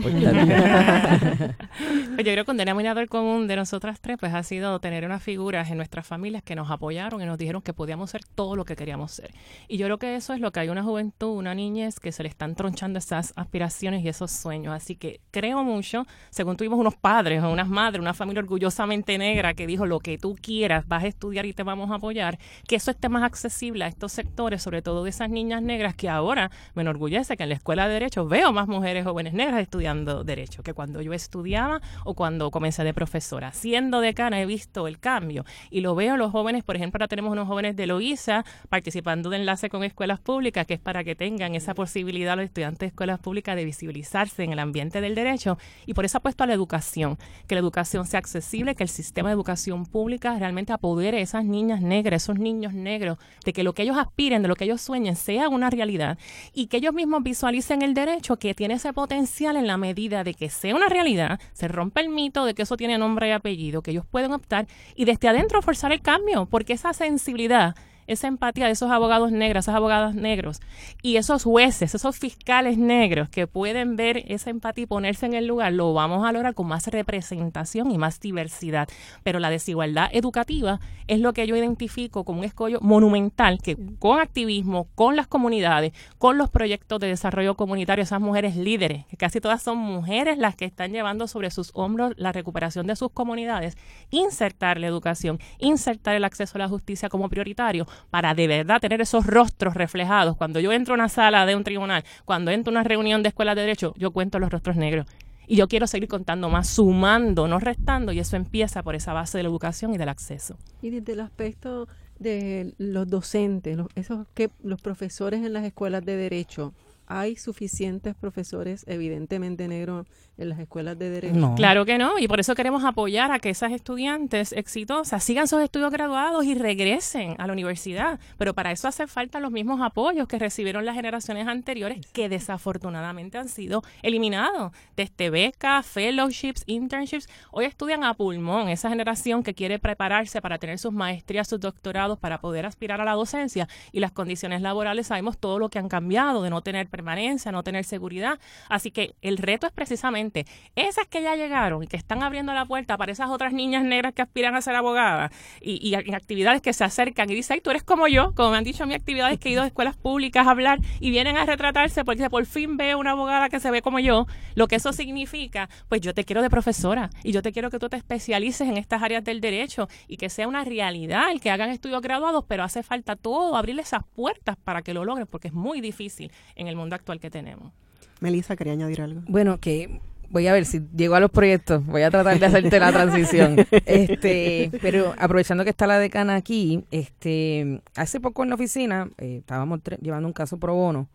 [2.16, 5.22] Pues yo creo que un denominador común de nosotras tres pues ha sido tener unas
[5.22, 8.64] figuras en nuestras familias que nos apoyaron y nos dijeron que podíamos ser todo lo
[8.64, 9.32] que queríamos ser.
[9.68, 12.22] Y yo creo que eso es lo que hay una juventud, una niñez que se
[12.22, 14.74] le están tronchando esas aspiraciones y esos sueños.
[14.74, 19.54] Así que creo mucho, según tuvimos unos padres o unas madres, una familia orgullosamente negra
[19.54, 22.76] que dijo lo que tú quieras, vas a estudiar y te vamos a apoyar, que
[22.76, 26.50] eso esté más accesible a estos sectores, sobre todo de esas niñas negras que ahora
[26.74, 30.62] me enorgullece que en la escuela de derecho veo más mujeres jóvenes negras estudiando derecho
[30.62, 33.52] que cuando yo estudiaba o cuando comencé de profesora.
[33.52, 37.32] Siendo decana he visto el cambio y lo veo los jóvenes, por ejemplo, ahora tenemos
[37.32, 41.54] unos jóvenes de Loíza participando de enlace con escuelas públicas, que es para que tengan
[41.54, 45.94] esa posibilidad los estudiantes de escuelas públicas de visibilizarse en el ambiente del derecho y
[45.94, 49.34] por eso apuesto a la educación, que la educación sea accesible, que el sistema de
[49.34, 53.82] educación pública realmente apodere a esas niñas negras, esos niños negros, de que lo que
[53.82, 56.18] ellos aspiren, de lo que ellos sueñen sea una realidad
[56.52, 60.34] y que ellos mismos visualicen el derecho que tiene ese potencial en la medida de
[60.34, 63.82] que sea una realidad, se rompe el mito de que eso tiene nombre y apellido,
[63.82, 67.74] que ellos pueden optar y desde adentro forzar el cambio, porque esa sensibilidad
[68.06, 70.60] esa empatía de esos abogados negros, esas abogadas negros
[71.02, 75.46] y esos jueces, esos fiscales negros que pueden ver esa empatía y ponerse en el
[75.46, 78.88] lugar, lo vamos a lograr con más representación y más diversidad.
[79.22, 84.20] Pero la desigualdad educativa es lo que yo identifico como un escollo monumental que con
[84.20, 89.40] activismo, con las comunidades, con los proyectos de desarrollo comunitario, esas mujeres líderes, que casi
[89.40, 93.76] todas son mujeres las que están llevando sobre sus hombros la recuperación de sus comunidades,
[94.10, 99.00] insertar la educación, insertar el acceso a la justicia como prioritario, para de verdad tener
[99.00, 100.36] esos rostros reflejados.
[100.36, 103.28] Cuando yo entro a una sala de un tribunal, cuando entro a una reunión de
[103.28, 105.06] escuela de derecho, yo cuento los rostros negros.
[105.48, 109.38] Y yo quiero seguir contando más, sumando, no restando, y eso empieza por esa base
[109.38, 110.56] de la educación y del acceso.
[110.82, 111.86] Y desde el aspecto
[112.18, 116.72] de los docentes, los, esos que los profesores en las escuelas de derecho,
[117.06, 120.06] hay suficientes profesores evidentemente negros
[120.38, 121.54] en las escuelas de derecho.
[121.56, 125.62] Claro que no, y por eso queremos apoyar a que esas estudiantes exitosas sigan sus
[125.62, 128.20] estudios graduados y regresen a la universidad.
[128.36, 133.38] Pero para eso hace falta los mismos apoyos que recibieron las generaciones anteriores, que desafortunadamente
[133.38, 134.72] han sido eliminados.
[134.96, 140.78] Desde becas, fellowships, internships, hoy estudian a pulmón esa generación que quiere prepararse para tener
[140.78, 143.68] sus maestrías, sus doctorados, para poder aspirar a la docencia.
[143.92, 147.62] Y las condiciones laborales sabemos todo lo que han cambiado, de no tener permanencia, no
[147.62, 148.38] tener seguridad.
[148.68, 150.25] Así que el reto es precisamente
[150.74, 154.12] esas que ya llegaron y que están abriendo la puerta para esas otras niñas negras
[154.14, 157.82] que aspiran a ser abogadas y, en actividades que se acercan y dicen, tú eres
[157.82, 160.46] como yo, como me han dicho en mis actividades que he ido a escuelas públicas
[160.46, 163.82] a hablar y vienen a retratarse porque por fin veo una abogada que se ve
[163.82, 167.52] como yo, lo que eso significa, pues yo te quiero de profesora y yo te
[167.52, 171.30] quiero que tú te especialices en estas áreas del derecho y que sea una realidad
[171.30, 175.04] el que hagan estudios graduados, pero hace falta todo, abrirle esas puertas para que lo
[175.04, 177.72] logren porque es muy difícil en el mundo actual que tenemos.
[178.20, 179.22] Melissa, quería añadir algo.
[179.28, 180.00] Bueno, que
[180.30, 183.56] voy a ver si llego a los proyectos, voy a tratar de hacerte la transición.
[183.86, 189.38] Este, pero aprovechando que está la decana aquí, este, hace poco en la oficina eh,
[189.38, 191.08] estábamos llevando un caso pro bono,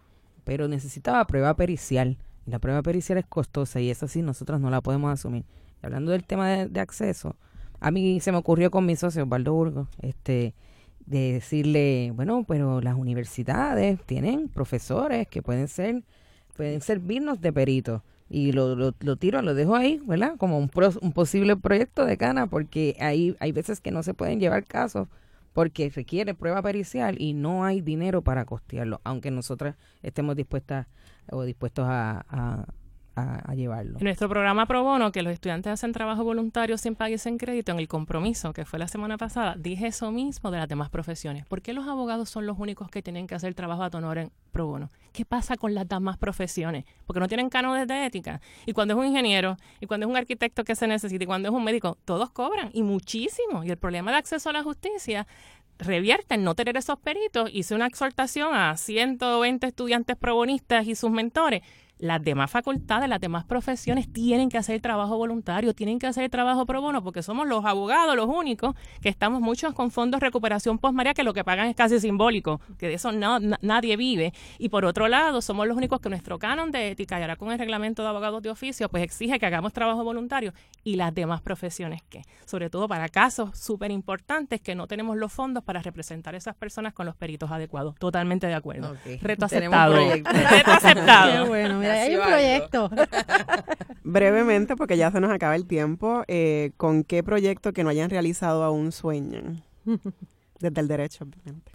[0.43, 2.18] pero necesitaba prueba pericial.
[2.45, 5.43] la prueba pericial es costosa y esa sí nosotros no la podemos asumir.
[5.82, 7.36] hablando del tema de, acceso,
[7.80, 10.53] a mí se me ocurrió con mi socio Osvaldo Burgos, este,
[11.05, 16.03] de decirle, bueno, pero las universidades tienen profesores que pueden ser,
[16.55, 18.01] pueden servirnos de peritos
[18.34, 20.38] y lo, lo, lo, tiro, lo dejo ahí, ¿verdad?
[20.38, 20.71] Como un,
[21.01, 25.09] un posible proyecto de cana, porque ahí hay veces que no se pueden llevar casos
[25.53, 30.88] porque requiere prueba pericial y no hay dinero para costearlo, aunque nosotras estemos dispuestas
[31.29, 32.65] o dispuestos a,
[33.55, 33.97] llevarlo.
[33.99, 37.38] En nuestro programa Pro Bono, que los estudiantes hacen trabajo voluntario sin pague y sin
[37.38, 40.89] crédito, en el compromiso que fue la semana pasada, dije eso mismo de las demás
[40.89, 41.45] profesiones.
[41.45, 44.32] ¿Por qué los abogados son los únicos que tienen que hacer trabajo a honor en
[44.51, 44.89] Pro Bono?
[45.12, 46.86] ¿Qué pasa con las demás profesiones?
[47.05, 48.41] Porque no tienen cánones de ética.
[48.66, 51.49] Y cuando es un ingeniero, y cuando es un arquitecto que se necesita, y cuando
[51.49, 53.64] es un médico, todos cobran, y muchísimo.
[53.64, 55.28] Y el problema de acceso a la justicia
[55.80, 57.49] revierte en no tener esos peritos.
[57.51, 61.62] Hice una exhortación a 120 estudiantes probonistas y sus mentores
[62.02, 66.66] las demás facultades, las demás profesiones tienen que hacer trabajo voluntario, tienen que hacer trabajo
[66.66, 70.80] pro bono, porque somos los abogados los únicos que estamos muchos con fondos de recuperación
[70.80, 74.34] post-María, que lo que pagan es casi simbólico, que de eso no, nadie vive.
[74.58, 77.52] Y por otro lado, somos los únicos que nuestro canon de ética, y ahora con
[77.52, 81.41] el reglamento de abogados de oficio, pues exige que hagamos trabajo voluntario y las demás
[81.41, 86.34] profesiones que, sobre todo para casos súper importantes que no tenemos los fondos para representar
[86.34, 87.95] a esas personas con los peritos adecuados.
[87.99, 88.95] Totalmente de acuerdo.
[89.22, 89.93] Reto aceptado.
[89.93, 91.43] Reto aceptado.
[91.43, 92.89] Qué bueno, mira, hay un proyecto.
[94.03, 98.09] Brevemente, porque ya se nos acaba el tiempo, eh, ¿con qué proyecto que no hayan
[98.09, 99.63] realizado aún sueñan?
[100.59, 101.71] Desde el derecho, obviamente.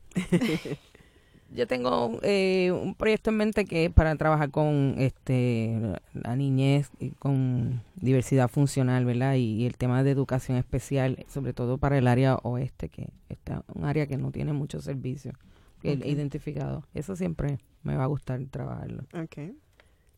[1.54, 5.80] Yo tengo eh, un proyecto en mente que es para trabajar con este
[6.12, 9.34] la niñez y con diversidad funcional, ¿verdad?
[9.34, 13.84] Y, el tema de educación especial, sobre todo para el área oeste, que está un
[13.84, 15.34] área que no tiene muchos servicios
[15.82, 16.84] identificados.
[16.94, 19.04] Eso siempre me va a gustar trabajarlo.
[19.14, 19.54] Ok.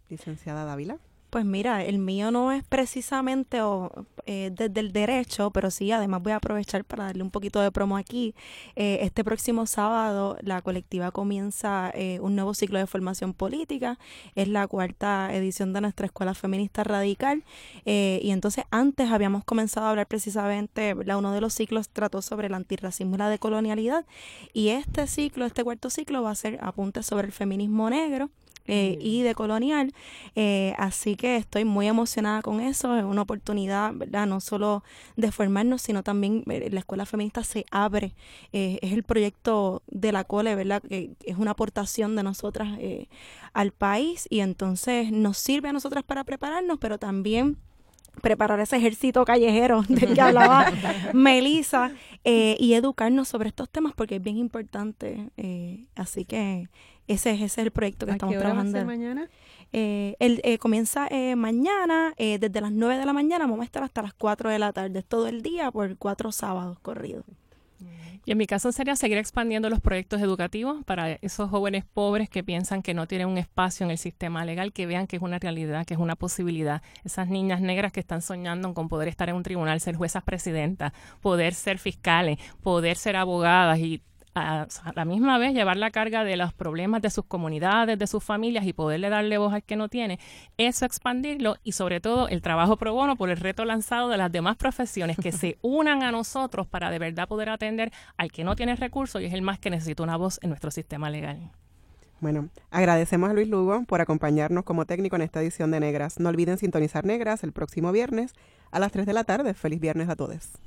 [0.08, 0.98] Licenciada Dávila.
[1.30, 3.58] Pues mira, el mío no es precisamente
[4.24, 7.70] eh, desde el derecho, pero sí, además voy a aprovechar para darle un poquito de
[7.70, 8.34] promo aquí.
[8.76, 13.98] Eh, este próximo sábado la colectiva comienza eh, un nuevo ciclo de formación política.
[14.36, 17.44] Es la cuarta edición de nuestra Escuela Feminista Radical.
[17.84, 22.54] y entonces antes habíamos comenzado a hablar precisamente, uno de los ciclos trató sobre el
[22.54, 24.06] antirracismo y la decolonialidad.
[24.54, 28.30] Y este ciclo, este cuarto ciclo, va a ser apuntes sobre el feminismo negro.
[28.68, 29.94] Eh, y de colonial.
[30.34, 32.96] Eh, así que estoy muy emocionada con eso.
[32.96, 34.26] Es una oportunidad, ¿verdad?
[34.26, 34.84] No solo
[35.16, 38.14] de formarnos, sino también eh, la escuela feminista se abre.
[38.52, 40.82] es el proyecto de la COLE, ¿verdad?
[40.82, 42.78] Que es una aportación de nosotras
[43.54, 47.56] al país y entonces nos sirve a nosotras para prepararnos, pero también
[48.20, 50.70] preparar ese ejército callejero del que hablaba
[51.12, 51.92] Melissa
[52.24, 55.30] y educarnos sobre estos temas porque es bien importante.
[55.94, 56.68] así que
[57.06, 58.84] ese, ese es el proyecto que estamos trabajando.
[58.84, 59.28] mañana?
[59.72, 63.82] Eh, el, eh, comienza eh, mañana, desde las 9 de la mañana, vamos a estar
[63.82, 67.24] hasta las 4 de la tarde, todo el día por cuatro sábados corridos.
[68.28, 72.44] Y en mi caso sería seguir expandiendo los proyectos educativos para esos jóvenes pobres que
[72.44, 75.38] piensan que no tienen un espacio en el sistema legal, que vean que es una
[75.38, 76.82] realidad, que es una posibilidad.
[77.04, 80.92] Esas niñas negras que están soñando con poder estar en un tribunal, ser juezas presidentas,
[81.22, 84.02] poder ser fiscales, poder ser abogadas y
[84.38, 88.22] a, la misma vez llevar la carga de los problemas de sus comunidades, de sus
[88.22, 90.18] familias y poderle darle voz al que no tiene,
[90.56, 94.32] eso expandirlo y sobre todo el trabajo pro bono por el reto lanzado de las
[94.32, 98.56] demás profesiones que se unan a nosotros para de verdad poder atender al que no
[98.56, 101.50] tiene recursos y es el más que necesita una voz en nuestro sistema legal.
[102.20, 106.18] Bueno, agradecemos a Luis Lugo por acompañarnos como técnico en esta edición de Negras.
[106.18, 108.32] No olviden sintonizar Negras el próximo viernes
[108.72, 109.54] a las 3 de la tarde.
[109.54, 110.58] Feliz viernes a todos.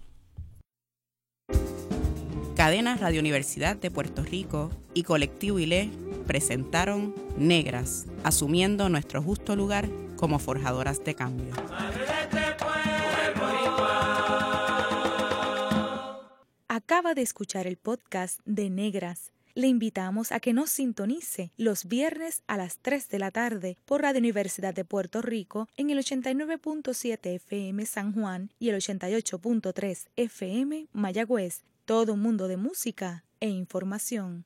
[2.62, 5.90] Cadena Radio Universidad de Puerto Rico y Colectivo ILE
[6.28, 11.56] presentaron Negras, asumiendo nuestro justo lugar como forjadoras de cambio.
[16.68, 19.32] Acaba de escuchar el podcast de Negras.
[19.56, 24.04] Le invitamos a que nos sintonice los viernes a las 3 de la tarde por
[24.04, 30.86] Radio Universidad de Puerto Rico en el 89.7 FM San Juan y el 88.3 FM
[30.94, 34.46] Mayagüez todo un mundo de música e información.